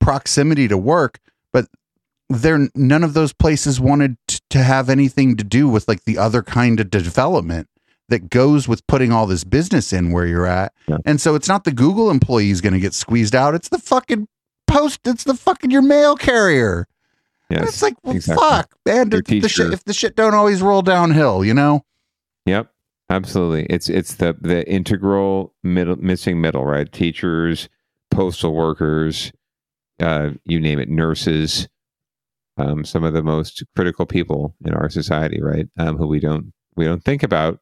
[0.05, 1.19] proximity to work,
[1.53, 1.67] but
[2.29, 6.19] there none of those places wanted t- to have anything to do with like the
[6.19, 7.69] other kind of development
[8.11, 10.75] that goes with putting all this business in where you're at.
[11.07, 13.55] And so it's not the Google employees going to get squeezed out.
[13.55, 14.29] It's the fucking
[14.67, 15.01] post.
[15.07, 16.87] It's the fucking your mail carrier.
[17.49, 18.47] And Yes, it's like, well, exactly.
[18.47, 19.09] fuck, man.
[19.09, 21.83] The, the shit, if the shit don't always roll downhill, you know?
[22.45, 22.71] Yep,
[23.09, 23.65] absolutely.
[23.71, 26.91] It's it's the the integral middle missing middle, right?
[26.93, 27.71] Teachers,
[28.11, 29.33] postal workers,
[30.01, 31.69] uh, you name it, nurses,
[32.57, 35.67] um, some of the most critical people in our society, right?
[35.79, 37.61] Um, who we don't we don't think about,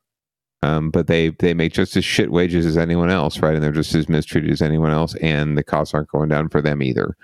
[0.62, 3.54] um, but they they make just as shit wages as anyone else, right?
[3.54, 6.60] And they're just as mistreated as anyone else, and the costs aren't going down for
[6.60, 7.16] them either.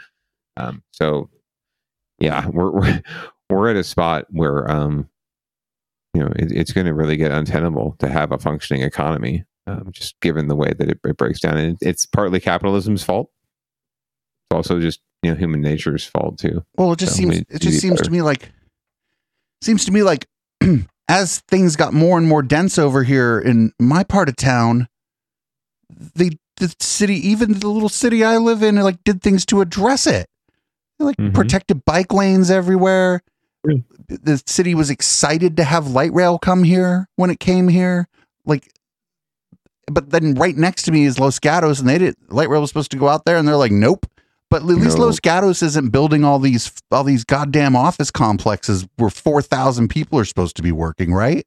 [0.57, 1.31] Um, so,
[2.19, 3.03] yeah, we're we're
[3.51, 5.09] we're at a spot where um,
[6.15, 9.89] you know, it, it's going to really get untenable to have a functioning economy, um,
[9.93, 11.57] just given the way that it, it breaks down.
[11.57, 13.31] And it's partly capitalism's fault.
[14.51, 16.65] It's also just you know human nature's fault too.
[16.77, 18.51] Well, it just So seems it just seems to me like
[19.63, 20.27] seems to me like
[21.09, 24.89] as things got more and more dense over here in my part of town,
[25.91, 30.07] the the city, even the little city I live in, like did things to address
[30.07, 30.29] it.
[30.99, 31.33] Like Mm-hmm.
[31.35, 33.23] protected bike lanes everywhere.
[34.09, 38.09] The city was excited to have light rail come here when it came here.
[38.47, 38.73] Like
[39.91, 42.71] but then right next to me is Los Gatos, and they did light rail was
[42.71, 44.07] supposed to go out there, and they're like, nope.
[44.51, 45.07] But at least No.
[45.07, 50.19] Los Gatos isn't building all these all these goddamn office complexes where four thousand people
[50.19, 51.47] are supposed to be working, right?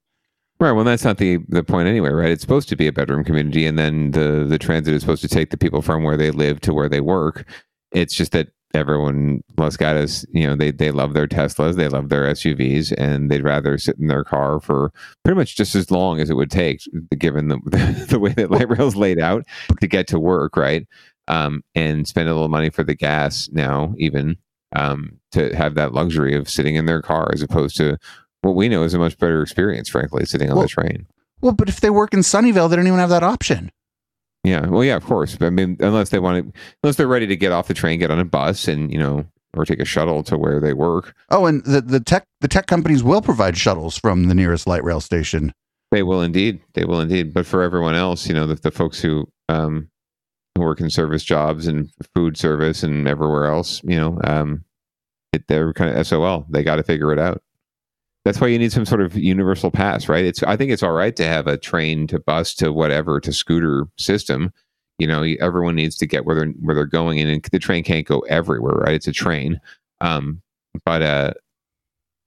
[0.60, 0.74] Right.
[0.74, 2.30] Well, that's not the the point anyway, right?
[2.30, 5.28] It's supposed to be a bedroom community, and then the the transit is supposed to
[5.28, 7.48] take the people from where they live to where they work.
[7.92, 12.10] It's just that everyone Los Gatos, you know, they they love their Teslas, they love
[12.10, 14.92] their SUVs, and they'd rather sit in their car for
[15.24, 16.82] pretty much just as long as it would take,
[17.18, 17.58] given the
[18.10, 19.46] the way that light rail's laid out
[19.80, 20.88] to get to work, right?
[21.28, 24.38] Um, and spend a little money for the gas now, even
[24.76, 27.98] um, to have that luxury of sitting in their car as opposed to
[28.42, 31.08] what we know is a much better experience, frankly, sitting on Well- the train.
[31.40, 33.72] Well, but if they work in Sunnyvale, they don't even have that option.
[34.44, 35.36] Yeah, well, yeah, of course.
[35.36, 38.00] But I mean, unless they want to, unless they're ready to get off the train,
[38.00, 41.16] get on a bus, and you know, or take a shuttle to where they work,
[41.30, 44.84] Oh, and the, the tech the tech companies will provide shuttles from the nearest light
[44.84, 45.54] rail station.
[45.92, 46.60] they will indeed.
[46.74, 47.34] They will indeed.
[47.34, 49.90] But for everyone else, you know, the, the folks who um
[50.56, 54.64] who work in service jobs and food service and everywhere else, you know, um,
[55.34, 56.46] it, they're kind of SOL.
[56.50, 57.42] They got to figure it out.
[58.26, 60.26] That's why you need some sort of universal pass, right?
[60.26, 63.34] It's I think it's all right to have a train to bus to whatever to
[63.34, 64.52] scooter system.
[65.00, 68.06] You know, everyone needs to get where they're where they're going, and the train can't
[68.06, 68.94] go everywhere, right?
[68.94, 69.60] It's a train,
[70.02, 70.42] um,
[70.86, 71.34] but uh,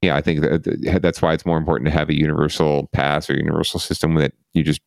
[0.02, 3.30] yeah, I think that, that- that's why it's more important to have a universal pass
[3.30, 4.80] or universal system that you just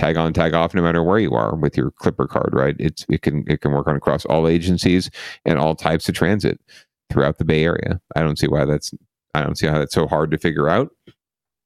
[0.00, 2.74] tag on, tag off, no matter where you are with your Clipper card, right?
[2.78, 5.10] It's it can it can work on across all agencies
[5.44, 6.58] and all types of transit
[7.10, 8.00] throughout the Bay Area.
[8.16, 8.92] I don't see why that's
[9.34, 10.90] I don't see how that's so hard to figure out.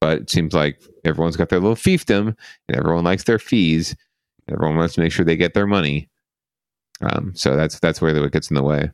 [0.01, 2.37] But it seems like everyone's got their little fiefdom
[2.68, 3.97] and everyone likes their fees.
[4.51, 6.11] Everyone wants to make sure they get their money.
[7.01, 8.91] Um, so that's that's where it gets in the way.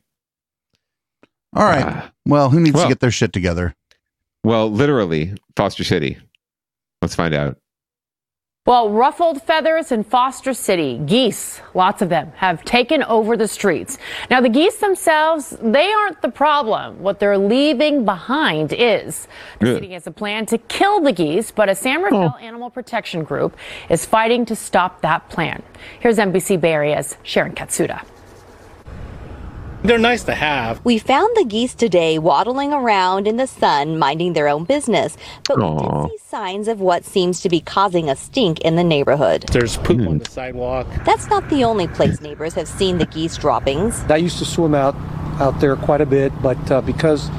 [1.53, 2.09] All right.
[2.25, 3.75] well, who needs well- to get their shit together?
[4.43, 6.17] Well, literally, Foster City.
[7.01, 7.60] Let's find out.
[8.67, 13.97] Well, ruffled feathers in Foster City, geese, lots of them, have taken over the streets.
[14.29, 17.01] Now, the geese themselves, they aren't the problem.
[17.01, 19.27] What they're leaving behind is.
[19.57, 19.75] The Good.
[19.77, 22.37] city has a plan to kill the geese, but a San Rafael oh.
[22.37, 23.57] Animal Protection Group
[23.89, 25.63] is fighting to stop that plan.
[25.99, 28.05] Here's NBC Bay Area's Sharon Katsuda.
[29.83, 30.83] They're nice to have.
[30.85, 35.17] We found the geese today waddling around in the sun, minding their own business,
[35.47, 36.03] but we Aw.
[36.03, 39.49] did see signs of what seems to be causing a stink in the neighborhood.
[39.51, 40.85] There's poop on the sidewalk.
[41.03, 44.03] That's not the only place neighbors have seen the geese droppings.
[44.03, 44.95] I used to swim out
[45.39, 47.29] out there quite a bit, but uh, because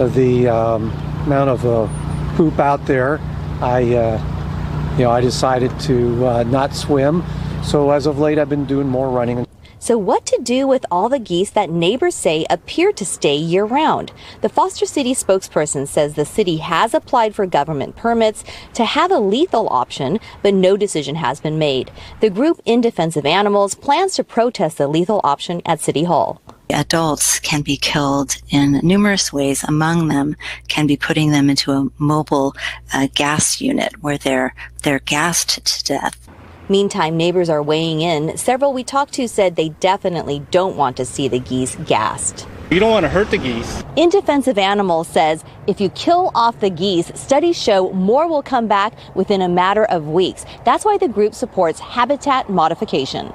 [0.00, 0.90] of the um,
[1.26, 3.20] amount of uh, poop out there,
[3.60, 7.22] I uh, you know I decided to uh, not swim.
[7.62, 9.46] So as of late, I've been doing more running.
[9.82, 13.64] So, what to do with all the geese that neighbors say appear to stay year
[13.64, 14.12] round?
[14.40, 19.18] The Foster City spokesperson says the city has applied for government permits to have a
[19.18, 21.90] lethal option, but no decision has been made.
[22.20, 26.40] The group In Defense of Animals plans to protest the lethal option at City Hall.
[26.70, 29.64] Adults can be killed in numerous ways.
[29.64, 30.36] Among them
[30.68, 32.54] can be putting them into a mobile
[32.94, 34.54] uh, gas unit where they're
[34.84, 36.21] they're gassed to death.
[36.68, 38.36] Meantime, neighbors are weighing in.
[38.36, 42.46] Several we talked to said they definitely don't want to see the geese gassed.
[42.70, 43.82] You don't want to hurt the geese.
[43.96, 48.42] In Defense of Animals says if you kill off the geese, studies show more will
[48.42, 50.46] come back within a matter of weeks.
[50.64, 53.32] That's why the group supports habitat modification.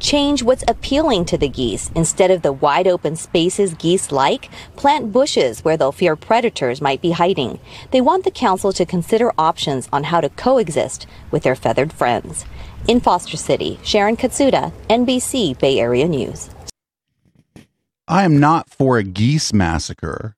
[0.00, 1.90] Change what's appealing to the geese.
[1.94, 7.02] Instead of the wide open spaces geese like, plant bushes where they'll fear predators might
[7.02, 7.60] be hiding.
[7.90, 12.46] They want the council to consider options on how to coexist with their feathered friends.
[12.88, 16.50] In Foster City, Sharon Katsuda, NBC Bay Area News.
[18.08, 20.34] I am not for a geese massacre.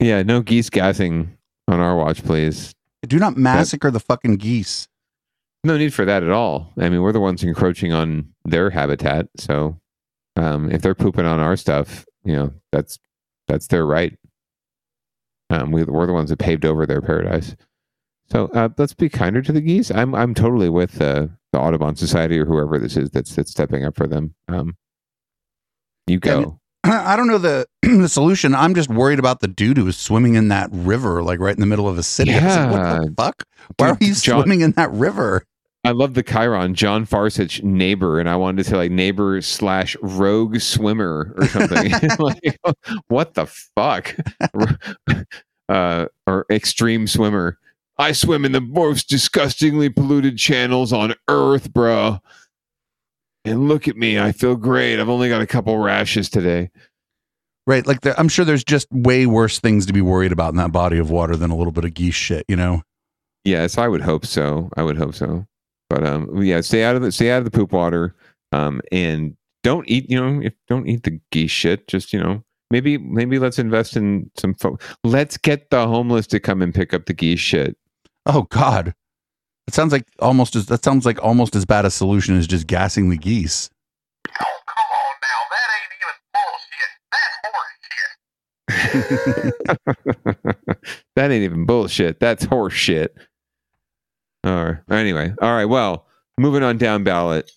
[0.00, 1.36] Yeah, no geese gassing
[1.68, 2.72] on our watch, please.
[3.06, 4.88] Do not massacre the fucking geese.
[5.64, 6.72] No need for that at all.
[6.78, 9.78] I mean, we're the ones encroaching on their habitat, so
[10.36, 12.98] um, if they're pooping on our stuff, you know, that's
[13.46, 14.18] that's their right.
[15.50, 17.54] Um, we, we're the ones that paved over their paradise.
[18.30, 19.90] So uh, let's be kinder to the geese.
[19.90, 23.84] I'm I'm totally with uh, the Audubon Society or whoever this is that's that's stepping
[23.84, 24.34] up for them.
[24.48, 24.76] Um,
[26.06, 26.58] you go.
[26.84, 28.54] I don't know the the solution.
[28.54, 31.60] I'm just worried about the dude who was swimming in that river, like right in
[31.60, 32.32] the middle of a city.
[32.34, 33.42] Was like, what the fuck?
[33.76, 35.44] Why are you John- swimming in that river?
[35.84, 39.96] I love the Chiron, John Farsich neighbor, and I wanted to say like neighbor slash
[40.00, 41.92] rogue swimmer or something.
[42.18, 42.58] like,
[43.08, 44.14] what the fuck?
[45.68, 47.58] uh, or extreme swimmer.
[48.02, 52.18] I swim in the most disgustingly polluted channels on Earth, bro.
[53.44, 54.98] And look at me, I feel great.
[54.98, 56.70] I've only got a couple rashes today.
[57.64, 60.56] Right, like there, I'm sure there's just way worse things to be worried about in
[60.56, 62.44] that body of water than a little bit of geese shit.
[62.48, 62.82] You know?
[63.44, 64.68] Yes, I would hope so.
[64.76, 65.46] I would hope so.
[65.88, 68.16] But um, yeah, stay out of the stay out of the poop water.
[68.50, 70.10] Um, and don't eat.
[70.10, 71.86] You know, if don't eat the geese shit.
[71.86, 72.42] Just you know,
[72.72, 74.54] maybe maybe let's invest in some.
[74.54, 77.76] Fo- let's get the homeless to come and pick up the geese shit.
[78.26, 78.94] Oh God,
[79.66, 82.66] it sounds like almost as that sounds like almost as bad a solution as just
[82.66, 83.68] gassing the geese.
[84.40, 86.16] Oh, come on now, that ain't even
[88.68, 89.32] bullshit.
[89.42, 92.20] That's horse That ain't even bullshit.
[92.20, 93.16] That's horse shit.
[94.44, 94.78] All right.
[94.90, 95.66] Anyway, all right.
[95.66, 96.06] Well,
[96.38, 97.50] moving on down ballot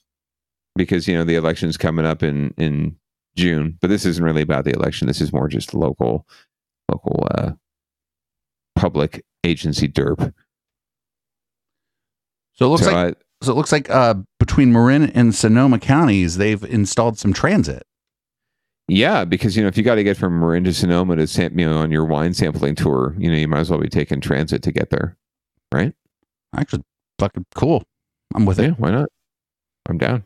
[0.76, 2.96] because you know the election's coming up in in
[3.36, 5.08] June, but this isn't really about the election.
[5.08, 6.28] This is more just local,
[6.92, 7.52] local, uh,
[8.76, 10.34] public agency derp.
[12.56, 16.38] So it looks So like so it looks like uh, between Marin and Sonoma counties,
[16.38, 17.84] they've installed some transit.
[18.88, 21.58] Yeah, because you know if you got to get from Marin to Sonoma to sam-
[21.58, 24.22] you know on your wine sampling tour, you know you might as well be taking
[24.22, 25.18] transit to get there,
[25.74, 25.94] right?
[26.56, 26.84] Actually,
[27.20, 27.84] fucking cool.
[28.34, 28.80] I'm with yeah, it.
[28.80, 29.10] Why not?
[29.90, 30.24] I'm down.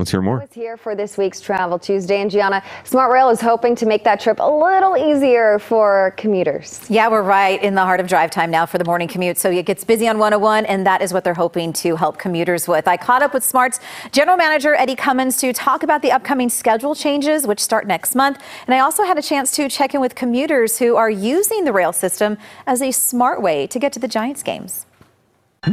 [0.00, 0.42] Let's hear more.
[0.42, 2.20] It's here for this week's Travel Tuesday.
[2.20, 6.84] And Gianna, Smart Rail is hoping to make that trip a little easier for commuters.
[6.90, 9.38] Yeah, we're right in the heart of drive time now for the morning commute.
[9.38, 12.66] So it gets busy on 101, and that is what they're hoping to help commuters
[12.68, 12.86] with.
[12.86, 13.78] I caught up with Smart's
[14.10, 18.42] general manager, Eddie Cummins, to talk about the upcoming schedule changes, which start next month.
[18.66, 21.72] And I also had a chance to check in with commuters who are using the
[21.72, 22.36] rail system
[22.66, 24.86] as a smart way to get to the Giants games.
[25.62, 25.72] Tell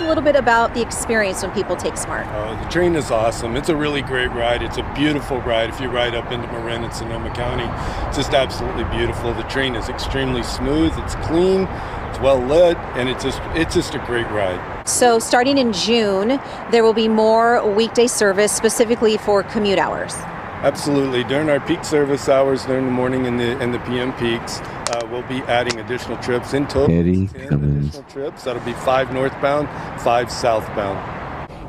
[0.00, 2.26] us a little bit about the experience when people take Smart.
[2.28, 3.56] Uh, the train is awesome.
[3.56, 4.62] It's a really great ride.
[4.62, 5.68] It's a beautiful ride.
[5.68, 7.64] If you ride up into Marin and Sonoma County,
[8.06, 9.34] it's just absolutely beautiful.
[9.34, 10.92] The train is extremely smooth.
[10.96, 11.62] It's clean.
[12.08, 14.88] It's well lit, and it's just it's just a great ride.
[14.88, 16.40] So starting in June,
[16.70, 20.14] there will be more weekday service specifically for commute hours.
[20.62, 21.24] Absolutely.
[21.24, 25.08] During our peak service hours, during the morning and the and the PM peaks, uh,
[25.10, 26.94] we'll be adding additional trips in total.
[26.94, 27.84] Eddie 10 Cummins.
[27.96, 28.44] additional trips.
[28.44, 29.68] That'll be five northbound,
[30.02, 30.98] five southbound.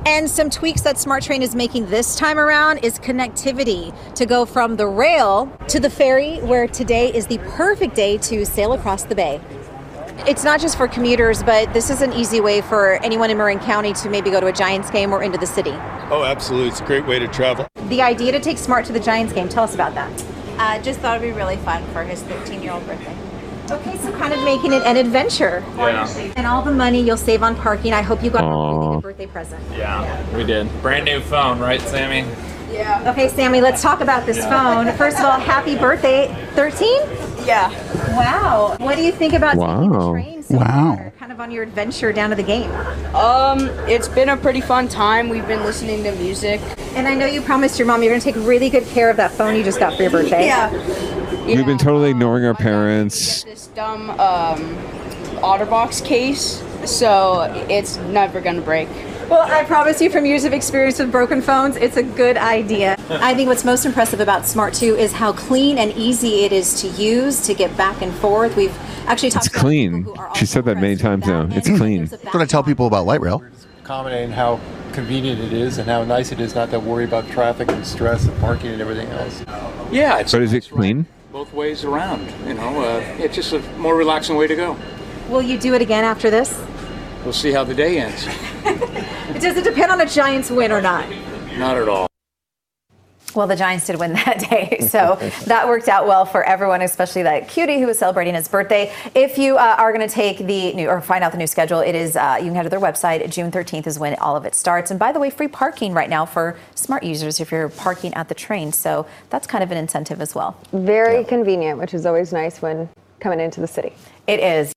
[0.06, 4.46] And some tweaks that Smart Train is making this time around is connectivity to go
[4.46, 9.04] from the rail to the ferry, where today is the perfect day to sail across
[9.04, 9.39] the bay.
[10.28, 13.57] It's not just for commuters, but this is an easy way for anyone in Marin
[13.57, 15.72] County to maybe go to a Giants game or into the city.
[16.11, 16.69] Oh, absolutely.
[16.69, 17.67] It's a great way to travel.
[17.88, 20.26] The idea to take Smart to the Giants game, tell us about that.
[20.59, 23.17] Uh, just thought it'd be really fun for his 13 year old birthday.
[23.72, 25.63] Okay, so kind of making it an adventure.
[25.76, 26.07] Yeah.
[26.36, 28.93] And all the money you'll save on parking, I hope you got a really Aw.
[28.95, 29.63] good birthday present.
[29.72, 30.69] Yeah, we did.
[30.84, 32.28] Brand new phone, right, Sammy?
[32.72, 33.11] Yeah.
[33.11, 34.49] Okay, Sammy, let's talk about this Yeah.
[34.86, 34.93] phone.
[34.97, 36.34] First of all, happy birthday.
[36.55, 37.01] 13?
[37.45, 37.69] Yeah.
[38.15, 38.76] Wow.
[38.80, 40.11] What do you think about taking the Wow.
[40.11, 40.95] train so Wow.
[40.97, 42.69] far, kind of on your adventure down to the game?
[43.15, 45.30] Um, it's been a pretty fun time.
[45.30, 46.61] We've been listening to music.
[46.95, 49.17] And I know you promised your mom you're going to take really good care of
[49.17, 50.45] that phone you just got for your birthday.
[50.45, 50.69] Yeah.
[51.45, 53.43] We've been totally ignoring our parents.
[53.43, 54.78] This dumb um,
[55.41, 58.88] OtterBox case, so it's never gonna break.
[59.32, 62.98] Well, I promise you from years of experience with broken phones, it's a good idea.
[63.10, 66.82] I think what's most impressive about Smart 2 is how clean and easy it is
[66.82, 68.58] to use to get back and forth.
[68.58, 68.78] We've
[69.08, 70.06] actually talked It's clean.
[70.36, 71.48] She said that many times now.
[71.52, 72.08] It's clean.
[72.08, 73.42] That's what I tell people about light rail.
[73.86, 74.60] commenting how
[74.92, 78.26] convenient it is and how nice it is not to worry about traffic and stress
[78.26, 79.46] and parking and everything else.
[79.94, 81.06] Yeah, it's But is it clean?
[81.32, 82.30] both ways around.
[82.46, 84.76] You know, uh, it's just a more relaxing way to go.
[85.30, 86.62] Will you do it again after this?
[87.24, 88.28] We'll see how the day ends.
[89.42, 91.10] Does it depend on a Giants win or not?
[91.58, 92.06] Not at all.
[93.34, 97.24] Well, the Giants did win that day, so that worked out well for everyone, especially
[97.24, 98.94] that cutie who was celebrating his birthday.
[99.16, 101.80] If you uh, are going to take the new or find out the new schedule,
[101.80, 103.28] it is uh, you can head to their website.
[103.32, 104.92] June 13th is when all of it starts.
[104.92, 108.30] And by the way, free parking right now for smart users if you're parking at
[108.30, 108.72] the train.
[108.72, 110.56] So that's kind of an incentive as well.
[110.72, 112.89] Very convenient, which is always nice when
[113.20, 113.94] coming into the city.
[114.28, 114.72] It is.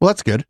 [0.00, 0.44] Well, that's good.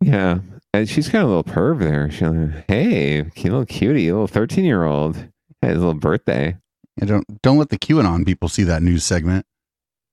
[0.00, 0.38] Yeah.
[0.74, 2.10] And she's got a little perv there.
[2.10, 5.16] She's like, hey, little cutie, little 13 year old.
[5.60, 6.56] Had his little birthday.
[6.96, 9.46] Yeah, don't don't let the QAnon people see that news segment.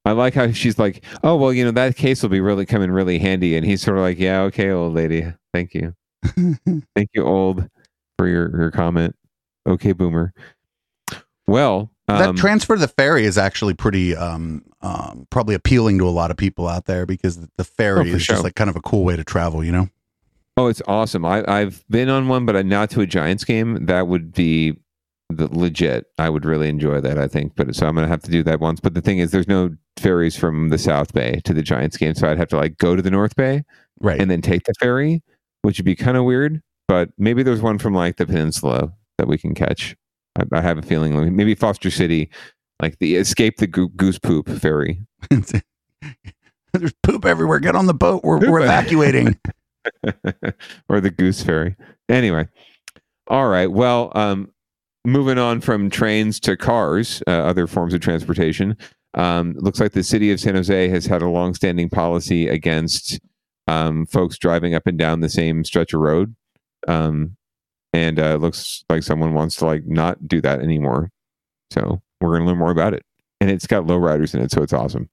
[0.05, 2.81] I like how she's like, oh, well, you know, that case will be really come
[2.81, 3.55] in really handy.
[3.57, 5.25] And he's sort of like, yeah, okay, old lady.
[5.53, 5.93] Thank you.
[6.25, 7.67] Thank you, old,
[8.17, 9.15] for your, your comment.
[9.67, 10.33] Okay, boomer.
[11.47, 16.07] Well, that um, transfer to the ferry is actually pretty um, um, probably appealing to
[16.07, 18.35] a lot of people out there because the ferry Oh, is sure.
[18.35, 19.89] just like kind of a cool way to travel, you know?
[20.59, 21.23] Oh, it's awesome.
[21.23, 23.85] I, I've been on one, but uh, not to a Giants game.
[23.85, 24.75] That would be
[25.29, 26.07] the legit.
[26.17, 27.55] I would really enjoy that, I think.
[27.55, 28.81] But so I'm going to have to do that once.
[28.81, 32.13] But the thing is, there's no ferries from the South Bay to the Giants game.
[32.13, 33.63] So I'd have to like go to the North Bay
[34.01, 34.19] right.
[34.19, 35.23] and then take the ferry,
[35.61, 36.61] which would be kind of weird.
[36.89, 39.95] But maybe there's one from like the peninsula that we can catch.
[40.37, 42.29] I, I have a feeling maybe Foster City,
[42.81, 45.05] like the Escape the Goo- Goose Poop ferry.
[46.73, 47.59] There's poop everywhere.
[47.59, 48.23] Get on the boat.
[48.23, 49.39] We're, we're evacuating.
[50.89, 51.75] or the goose ferry.
[52.07, 52.47] Anyway,
[53.27, 53.71] all right.
[53.71, 54.51] Well, um,
[55.05, 58.77] moving on from trains to cars, uh, other forms of transportation.
[59.15, 63.19] Um, looks like the city of San Jose has had a longstanding policy against
[63.67, 66.35] um, folks driving up and down the same stretch of road,
[66.87, 67.35] um,
[67.93, 71.11] and uh, it looks like someone wants to like not do that anymore.
[71.71, 73.03] So we're going to learn more about it,
[73.41, 75.09] and it's got lowriders in it, so it's awesome.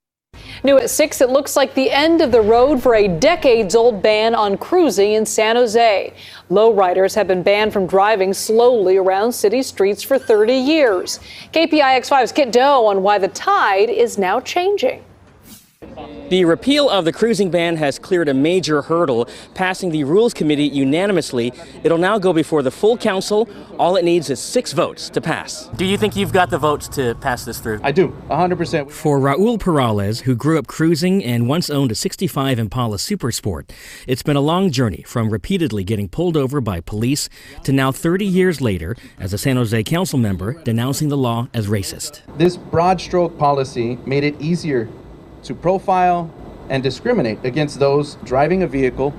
[0.64, 4.03] New at 6, it looks like the end of the road for a decades old
[4.03, 6.12] ban on cruising in San Jose.
[6.51, 11.20] Lowriders have been banned from driving slowly around city streets for 30 years.
[11.53, 15.03] KPIX5's Kiet Do on why the tide is now changing.
[16.29, 20.67] The repeal of the cruising ban has cleared a major hurdle, passing the Rules Committee
[20.67, 21.53] unanimously.
[21.85, 23.49] It'll now go before the full council.
[23.79, 25.69] All it needs is six votes to pass.
[25.77, 27.79] Do you think you've got the votes to pass this through?
[27.85, 28.91] I do, 100%.
[28.91, 33.71] For Raul Peralez, who grew up cruising and once owned a 65 Impala Supersport,
[34.09, 37.29] it's been a long journey from repeatedly getting pulled over by police
[37.63, 41.69] to now 30 years later as a San Jose council member denouncing the law as
[41.69, 42.23] racist.
[42.37, 44.89] This broad stroke policy made it easier
[45.47, 46.31] to profile
[46.69, 49.15] and discriminate against those driving a vehicle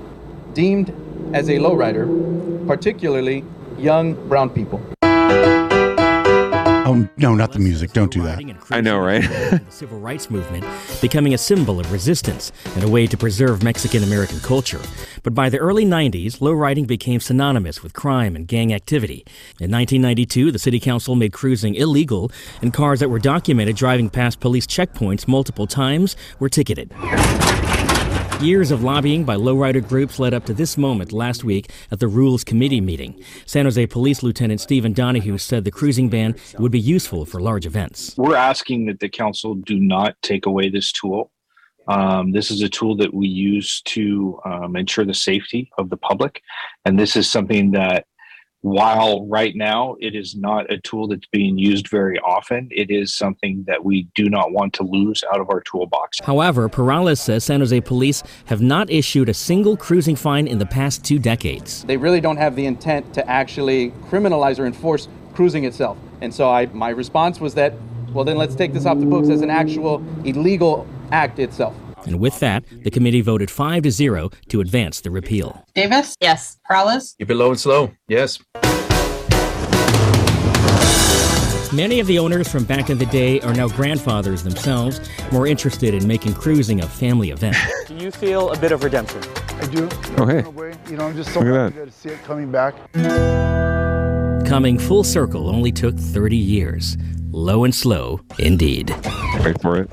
[0.52, 0.90] deemed
[1.32, 2.06] as a lowrider,
[2.66, 3.44] particularly
[3.78, 4.80] young brown people.
[6.88, 7.92] Oh, no, not the music.
[7.92, 8.40] Don't do that.
[8.70, 9.20] I know, right?
[9.20, 10.64] the civil rights movement,
[11.02, 14.80] becoming a symbol of resistance and a way to preserve Mexican American culture.
[15.22, 19.22] But by the early 90s, lowriding became synonymous with crime and gang activity.
[19.60, 22.32] In 1992, the city council made cruising illegal,
[22.62, 26.94] and cars that were documented driving past police checkpoints multiple times were ticketed.
[28.40, 32.06] Years of lobbying by lowrider groups led up to this moment last week at the
[32.06, 33.20] Rules Committee meeting.
[33.46, 37.66] San Jose Police Lieutenant Stephen Donahue said the cruising ban would be useful for large
[37.66, 38.14] events.
[38.16, 41.32] We're asking that the council do not take away this tool.
[41.88, 45.96] Um, this is a tool that we use to um, ensure the safety of the
[45.96, 46.40] public.
[46.84, 48.06] And this is something that,
[48.68, 53.14] while right now it is not a tool that's being used very often, it is
[53.14, 56.20] something that we do not want to lose out of our toolbox.
[56.22, 60.66] However, Peralez says San Jose police have not issued a single cruising fine in the
[60.66, 61.84] past two decades.
[61.84, 65.96] They really don't have the intent to actually criminalize or enforce cruising itself.
[66.20, 67.74] And so I, my response was that,
[68.12, 71.74] well, then let's take this off the books as an actual illegal act itself.
[72.06, 75.64] And with that, the committee voted 5 to 0 to advance the repeal.
[75.74, 76.14] Davis?
[76.20, 76.58] Yes.
[76.64, 77.14] Peralez?
[77.18, 77.92] Keep it low and slow.
[78.08, 78.38] Yes.
[81.72, 85.92] Many of the owners from back in the day are now grandfathers themselves, more interested
[85.92, 87.56] in making cruising a family event.
[87.86, 89.22] Do you feel a bit of redemption?
[89.60, 89.88] I do.
[90.16, 90.44] Oh, hey.
[90.88, 92.74] You know, I'm just so Look at happy to see it coming back.
[94.46, 96.96] Coming full circle only took 30 years.
[97.32, 98.94] Low and slow, indeed.
[99.44, 99.90] Wait for it.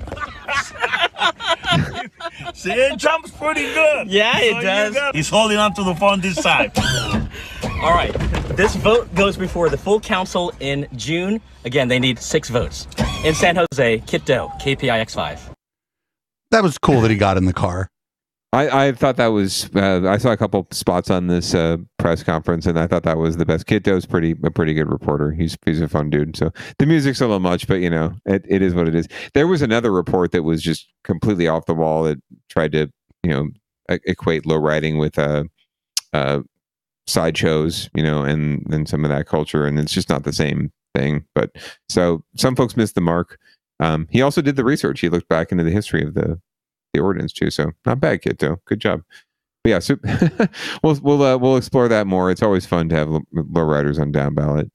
[2.65, 4.07] See, it jumps pretty good.
[4.07, 4.93] Yeah, it So you does.
[4.93, 6.71] got- He's holding on to the phone this side.
[7.81, 8.13] All right.
[8.55, 11.41] This vote goes before the full council in June.
[11.65, 12.87] Again, they need six votes.
[13.23, 15.39] In San Jose, Kiet Do, KPIX5.
[16.51, 17.87] That was cool that he got in the car.
[18.53, 22.23] I, I thought that was uh, I saw a couple spots on this uh, press
[22.23, 23.65] conference and I thought that was the best.
[23.65, 25.31] Kiet Do's pretty a pretty good reporter.
[25.31, 26.37] He's he's a fun dude.
[26.37, 29.07] So the music's a little much, but you know it, it is what it is.
[29.33, 32.17] There was another report that was just completely off the wall that
[32.49, 32.89] tried to
[33.23, 33.49] you know
[33.89, 35.43] equate low riding with uh,
[36.13, 36.39] uh,
[37.07, 40.71] sideshows, you know, and and some of that culture, and it's just not the same
[40.95, 41.25] thing.
[41.35, 41.51] But
[41.89, 43.37] so some folks missed the mark.
[43.81, 45.01] Um, he also did the research.
[45.01, 46.39] He looked back into the history of the
[46.95, 47.49] the ordinance too.
[47.51, 48.37] So not bad, kid.
[48.39, 49.01] Though good job.
[49.63, 49.95] But yeah, so
[50.83, 52.29] we'll we'll uh, we'll explore that more.
[52.31, 54.71] It's always fun to have low, low riders on down ballot.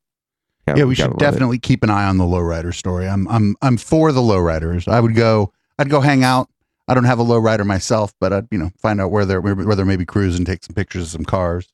[0.67, 1.19] Yeah, we should love it.
[1.19, 3.09] definitely keep an eye on the lowrider story.
[3.09, 4.87] I'm I'm I'm for the lowriders.
[4.87, 5.53] I would go.
[5.79, 6.49] I'd go hang out.
[6.87, 9.75] I don't have a lowrider myself, but I'd you know find out where they're where
[9.75, 11.69] they're maybe cruising, take some pictures of some cars,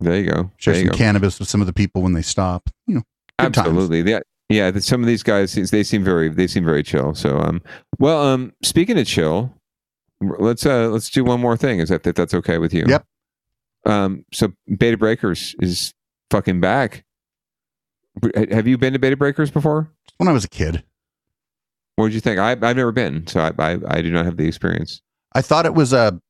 [0.00, 0.50] There you go.
[0.56, 0.96] share There some go.
[0.96, 2.70] cannabis with some of the people when they stop.
[2.86, 3.02] You know,
[3.38, 3.68] good times.
[3.68, 4.10] Absolutely.
[4.10, 4.20] Yeah.
[4.48, 4.70] Yeah.
[4.78, 7.14] Some of these guys, they seem very, they seem very chill.
[7.14, 7.62] So, um,
[7.98, 9.52] well, um, speaking of chill,
[10.38, 11.80] let's, uh, let's do one more thing.
[11.80, 12.84] Is that, if that's okay with you?
[12.86, 13.06] Yep.
[13.84, 15.92] Um, so Bay to Breakers is
[16.30, 17.04] fucking back.
[18.50, 19.90] Have you been to Bay to Breakers before?
[20.18, 20.84] When I was a kid,
[21.96, 22.38] What did you think?
[22.38, 25.02] I, I've never been, so I, I, I do not have the experience.
[25.34, 26.20] I thought it was a,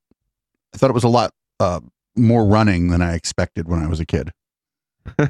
[0.74, 1.80] I thought it was a lot uh,
[2.16, 4.30] more running than I expected when I was a kid.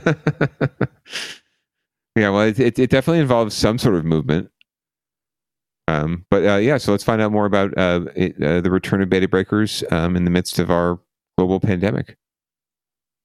[2.15, 4.51] Yeah, well, it, it, it definitely involves some sort of movement.
[5.93, 9.03] Um, but uh, yeah, so let's find out more about uh, it, uh, the return
[9.03, 10.99] of Bay to Breakers um, in the midst of our
[11.37, 12.17] global pandemic.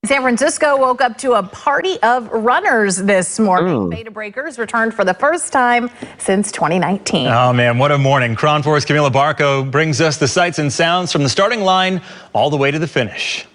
[0.05, 3.89] San Francisco woke up to a party of runners this morning.
[3.89, 7.27] Bay to Breakers returned for the first time since 2019.
[7.27, 8.35] Oh man, what a morning.
[8.35, 12.01] KRON 4's Camila Barco brings us the sights and sounds from the starting line
[12.33, 13.45] all the way to the finish.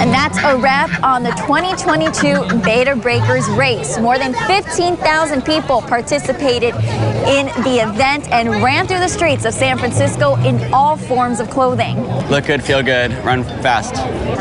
[0.00, 3.98] And that's a wrap on the 2022 Bay to Breakers race.
[3.98, 9.78] More than 15,000 people participated in the event and ran through the streets of San
[9.78, 11.96] Francisco in all forms of clothing.
[12.28, 13.94] Look good, feel good, run fast.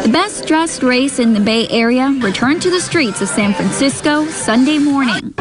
[0.04, 4.26] The best dressed race in the Bay Area returned to the streets of San Francisco
[4.26, 5.34] Sunday morning.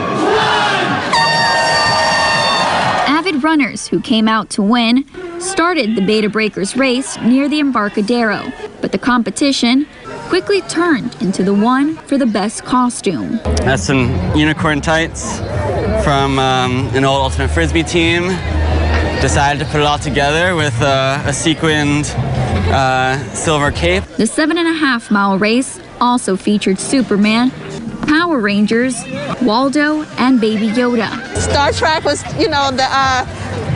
[3.09, 5.05] Avid runners who came out to win
[5.43, 9.87] started the Bay to Breakers race near the Embarcadero, but the competition
[10.29, 13.39] quickly turned into the one for the best costume.
[13.43, 15.39] That's some unicorn tights
[16.05, 18.29] from um, an old Ultimate Frisbee team.
[19.21, 22.07] Decided to put it all together with uh, a sequined
[22.73, 24.05] uh, silver cape.
[24.17, 27.53] The seven and a half mile race also featured Superman,
[28.09, 28.97] Power Rangers,
[29.43, 31.37] Waldo, and Baby Yoda.
[31.37, 33.25] Star Trek was, you know, the uh,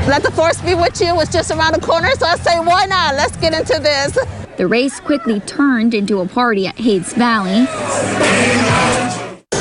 [0.07, 2.11] let the force be with you was just around the corner.
[2.19, 3.15] So I say, why not?
[3.15, 4.17] Let's get into this.
[4.57, 7.67] The race quickly turned into a party at Hayes Valley.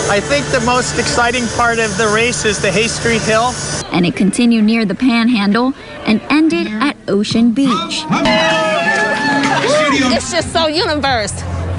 [0.07, 3.53] I think the most exciting part of the race is the Hayes Street Hill.
[3.91, 5.73] and it continued near the Panhandle
[6.05, 8.03] and ended at Ocean Beach.
[10.13, 11.33] It's just so universe.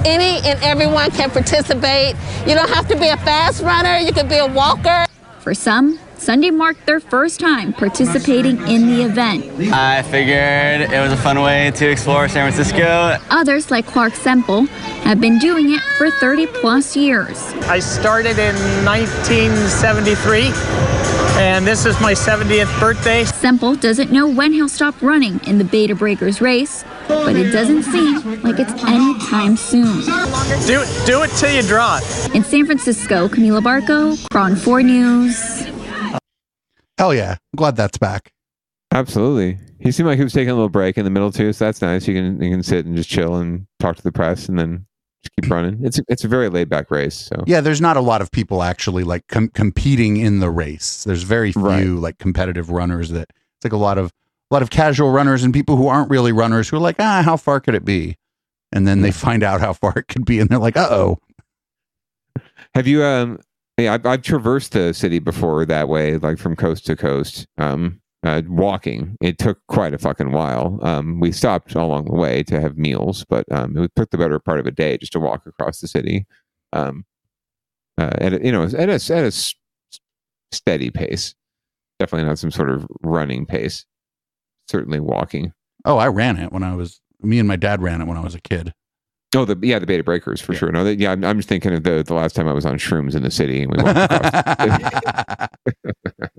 [0.04, 2.16] Any and everyone can participate.
[2.46, 3.96] You don't have to be a fast runner.
[3.98, 5.06] You could be a walker.
[5.40, 9.44] For some, Sunday marked their first time participating in the event.
[9.72, 13.18] I figured it was a fun way to explore San Francisco.
[13.30, 14.66] Others, like Clark Semple,
[15.04, 17.52] have been doing it for 30 plus years.
[17.68, 18.54] I started in
[18.84, 20.52] 1973,
[21.40, 23.24] and this is my 70th birthday.
[23.24, 27.52] Semple doesn't know when he'll stop running in the Bay to Breakers race, but it
[27.52, 30.00] doesn't seem like it's anytime soon.
[30.66, 32.34] Do, do it till you draw it.
[32.34, 35.75] In San Francisco, Camila Barco, KRON 4 News.
[36.98, 38.32] Hell yeah, I'm glad that's back.
[38.92, 39.58] Absolutely.
[39.80, 41.82] He seemed like he was taking a little break in the middle too, so that's
[41.82, 42.08] nice.
[42.08, 44.86] You can you can sit and just chill and talk to the press, and then
[45.22, 45.84] just keep running.
[45.84, 47.14] It's it's a very laid back race.
[47.14, 51.04] So Yeah, there's not a lot of people actually like com- competing in the race.
[51.04, 54.12] There's very few like competitive runners that it's like a lot of
[54.50, 57.22] a lot of casual runners and people who aren't really runners who are like, ah,
[57.22, 58.16] how far could it be?
[58.72, 61.18] And then they find out how far it could be, and they're like, uh oh.
[62.74, 63.40] Have you um
[63.78, 67.46] yeah, I've, I've traversed the city before that way, like from coast to coast.
[67.58, 69.16] Um uh, walking.
[69.20, 70.78] It took quite a fucking while.
[70.82, 74.38] Um, we stopped along the way to have meals, but um, it took the better
[74.40, 76.26] part of a day just to walk across the city.
[76.72, 77.04] Um,
[77.98, 79.54] uh, at a, you know, at a, at a s-
[80.52, 81.34] steady pace.
[81.98, 83.86] Definitely not some sort of running pace.
[84.68, 85.52] Certainly walking.
[85.84, 88.24] Oh, I ran it when I was me and my dad ran it when I
[88.24, 88.72] was a kid.
[89.34, 90.70] Oh, the yeah, the Bay to Breakers for sure.
[90.70, 93.14] No, yeah, I'm, I'm just thinking of the the last time I was on shrooms
[93.14, 95.48] in the city and we walked across.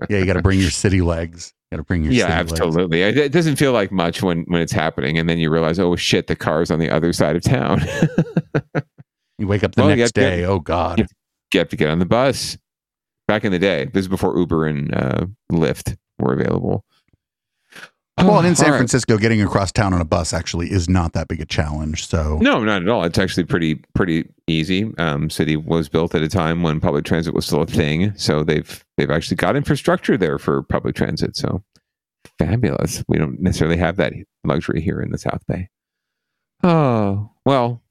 [0.08, 1.52] Yeah, you got to bring your city legs.
[1.70, 2.52] Got to bring your yeah, city legs.
[2.52, 3.02] absolutely.
[3.02, 6.28] It, doesn't feel like much when when it's happening, and then you realize, oh shit,
[6.28, 7.82] the car's on the other side of town.
[9.38, 10.44] You wake up the Well, next have day.
[10.44, 10.98] Oh God.
[10.98, 11.06] You
[11.52, 12.58] you have to get on the bus.
[13.26, 16.84] Back in the day, this is before Uber and uh, Lyft were available.
[18.18, 18.78] Well, and in San All right.
[18.78, 22.06] Francisco, getting across town on a bus actually is not that big a challenge.
[22.08, 23.04] So No, not at all.
[23.04, 24.92] It's actually pretty pretty easy.
[24.98, 28.42] Um, city was built at a time when public transit was still a thing, so
[28.42, 31.36] they've they've actually got infrastructure there for public transit.
[31.36, 31.62] So
[32.38, 33.04] fabulous.
[33.08, 34.12] We don't necessarily have that
[34.44, 35.68] luxury here in the South Bay.
[36.62, 37.82] Oh well,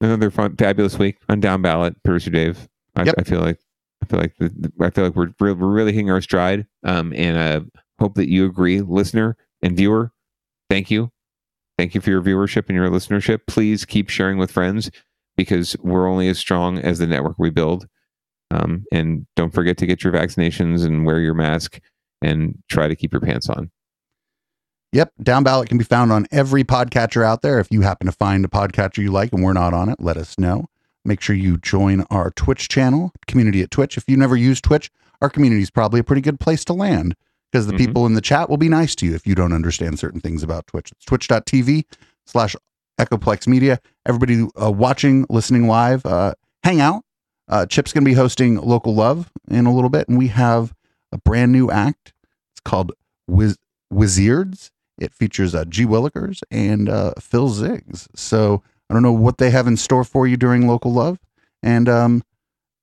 [0.00, 2.00] another fun, fabulous week on down ballot.
[2.04, 3.58] Producer Dave, I, I feel like
[4.02, 6.66] I feel like the, the- I feel like we're we're really hitting our stride.
[6.84, 7.60] Um, and I
[8.02, 10.10] hope that you agree, listener and viewer.
[10.68, 11.10] Thank you.
[11.78, 13.40] Thank you for your viewership and your listenership.
[13.46, 14.90] Please keep sharing with friends
[15.36, 17.86] because we're only as strong as the network we build.
[18.50, 21.80] Um, and don't forget to get your vaccinations and wear your mask
[22.20, 23.70] and try to keep your pants on.
[24.92, 27.60] Yep, Down Ballot can be found on every podcatcher out there.
[27.60, 30.18] If you happen to find a podcatcher you like and we're not on it, let
[30.18, 30.66] us know.
[31.04, 33.96] Make sure you join our Twitch channel, community at Twitch.
[33.96, 34.90] If you never use Twitch,
[35.22, 37.14] our community is probably a pretty good place to land
[37.52, 39.98] because the people in the chat will be nice to you if you don't understand
[39.98, 40.90] certain things about Twitch.
[40.92, 41.84] It's twitch.tv
[42.26, 42.56] slash
[42.98, 43.78] Echoplex Media.
[44.06, 46.34] Everybody uh, watching, listening live, uh,
[46.64, 47.04] hang out.
[47.48, 50.72] Uh, Chip's going to be hosting Local Love in a little bit, and we have
[51.12, 52.14] a brand new act.
[52.52, 52.92] It's called
[53.26, 53.58] Wiz-
[53.90, 54.70] Wizards.
[54.98, 55.84] It features uh, G.
[55.84, 58.08] Willikers and uh, Phil Ziggs.
[58.14, 61.18] So I don't know what they have in store for you during Local Love.
[61.62, 62.22] And um,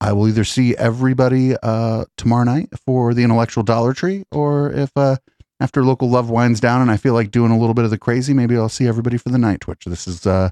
[0.01, 4.91] I will either see everybody uh, tomorrow night for the Intellectual Dollar Tree, or if
[4.95, 5.17] uh,
[5.59, 7.97] after Local Love winds down and I feel like doing a little bit of the
[7.97, 9.83] crazy, maybe I'll see everybody for the night Twitch.
[9.85, 10.51] This is uh,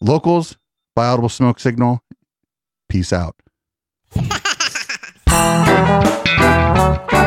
[0.00, 0.56] Locals
[0.96, 2.02] by Audible Smoke Signal.
[2.88, 3.36] Peace out.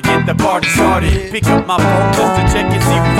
[0.00, 1.30] to get the party started.
[1.30, 3.19] Pick up my phone just to check and see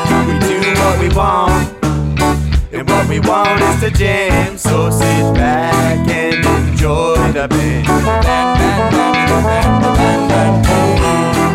[0.81, 1.69] What we want,
[2.73, 4.57] and what we want is to jam.
[4.57, 7.87] So sit back and enjoy the band.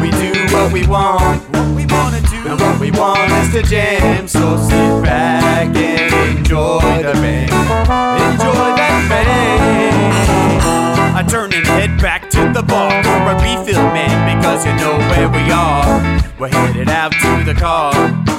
[0.00, 3.62] We do what we want, what we wanna do, and what we want is to
[3.62, 4.28] jam.
[4.28, 7.50] So sit back and enjoy the band.
[7.50, 11.16] Enjoy that band.
[11.16, 14.96] I turn and head back to the bar for a refill, man, because you know
[15.10, 16.00] where we are.
[16.38, 17.92] We're headed out to the car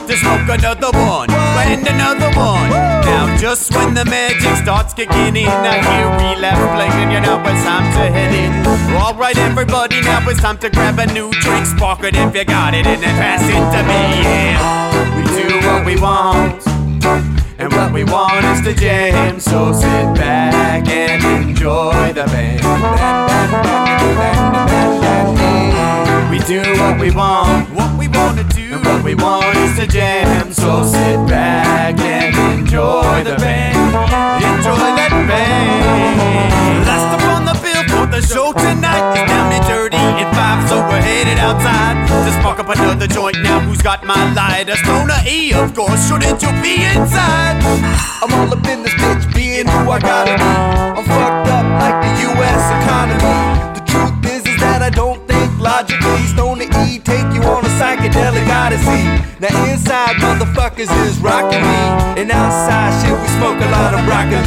[0.08, 2.70] to smoke another one and another one.
[2.70, 6.08] Now, just when the magic starts kicking in, I hear
[6.40, 7.12] left playing.
[7.12, 8.96] You know it's time to head in.
[8.96, 12.46] All right, everybody, now it's time to grab a new drink, spark it if you
[12.46, 14.24] got it, and then pass it to me.
[14.24, 16.66] Yeah, we do what we want.
[17.60, 22.64] And what we want is to jam, so sit back and enjoy the band.
[26.30, 29.88] We do what we want, what we wanna do, and what we want is to
[29.88, 33.78] jam, so sit back and enjoy the band.
[34.44, 36.86] Enjoy that band.
[36.86, 40.68] Last up on the bill for the show tonight is down and dirty at five,
[40.68, 43.38] so we're headed outside to spark up another joint.
[43.42, 44.76] Now who's got my lighter?
[44.76, 46.08] Stoner E, of course.
[46.10, 47.56] Shouldn't you be inside?
[48.22, 50.44] I'm all up in this bitch, being who I gotta be.
[50.44, 52.64] I'm fucked up like the U.S.
[52.84, 53.80] economy.
[53.80, 55.27] The truth is, is that I don't
[55.68, 56.24] logically.
[56.32, 59.04] Stoner E take you on a psychedelic odyssey.
[59.44, 61.82] Now inside motherfuckers is rocking me,
[62.20, 64.44] and outside shit we smoke a lot of broccoli.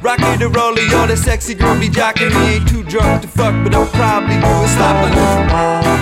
[0.00, 2.54] Rocky the roller, yo, that sexy girl be jocking me.
[2.54, 5.12] Ain't too drunk to fuck, but I'll probably do it sloppily.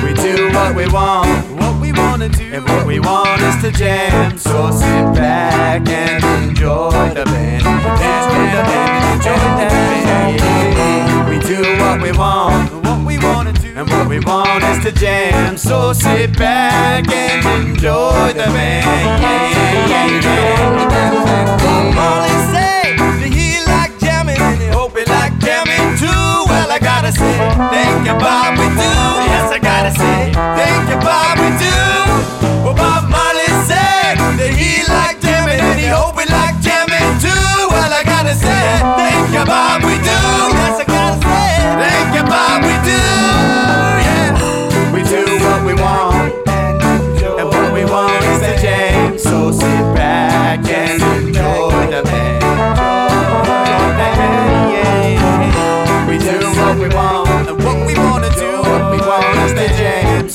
[0.04, 1.28] We do what we want,
[1.60, 4.38] what we wanna do, and what we want is to jam.
[4.38, 11.28] So sit back and enjoy the band, enjoy the band, and enjoy the band.
[11.28, 12.69] We do what we want,
[13.80, 15.56] and what we want is to jam.
[15.56, 18.84] So sit back and enjoy the band.
[18.84, 25.04] Yeah, yeah, yeah, Come on and say, that he like jamming and he hope he
[25.08, 26.44] like jamming too.
[26.44, 27.40] Well, I gotta say,
[27.72, 28.92] thank you, Bob, we do.
[29.32, 30.28] Yes, I gotta say,
[30.60, 31.72] thank you, Bob, we do.
[32.60, 37.32] Well, Bob Marley said that he like jamming and he hope we like jamming too.
[37.72, 38.60] Well, I gotta say,
[39.00, 40.20] thank you, Bob, we do.
[40.68, 41.48] Yes, I gotta say,
[41.80, 43.69] thank you, Bob, we do.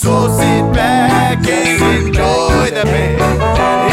[0.06, 3.18] So sit back and enjoy the band.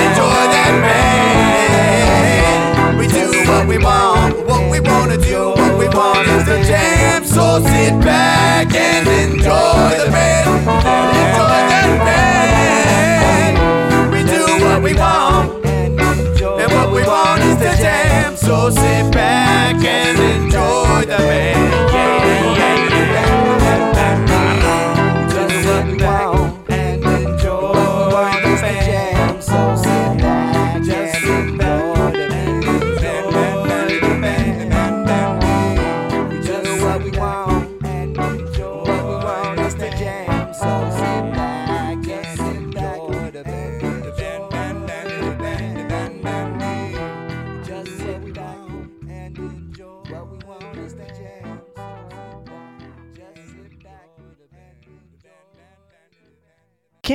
[0.05, 2.99] Enjoy that band.
[2.99, 7.25] We do what we want, what we wanna do, what we want is the jam.
[7.25, 10.69] So sit back and enjoy the band.
[10.69, 13.57] Enjoy that band.
[14.13, 15.99] We do what we want, and
[16.75, 18.37] what we want is the jam.
[18.37, 21.91] So sit back and enjoy the band.
[21.91, 22.22] Yeah.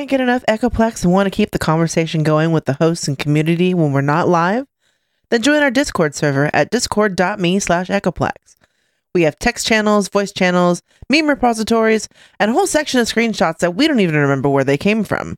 [0.08, 3.20] Can't get enough Echoplex and want to keep the conversation going with the hosts and
[3.20, 4.66] community when we're not live?
[5.30, 8.56] Then join our Discord server at discord.me slash Echoplex.
[9.14, 12.08] We have text channels, voice channels, meme repositories,
[12.40, 15.36] and a whole section of screenshots that we don't even remember where they came from.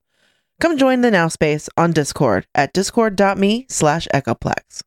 [0.61, 4.83] Come join the Now Space on Discord at discord.me slash Echoplex.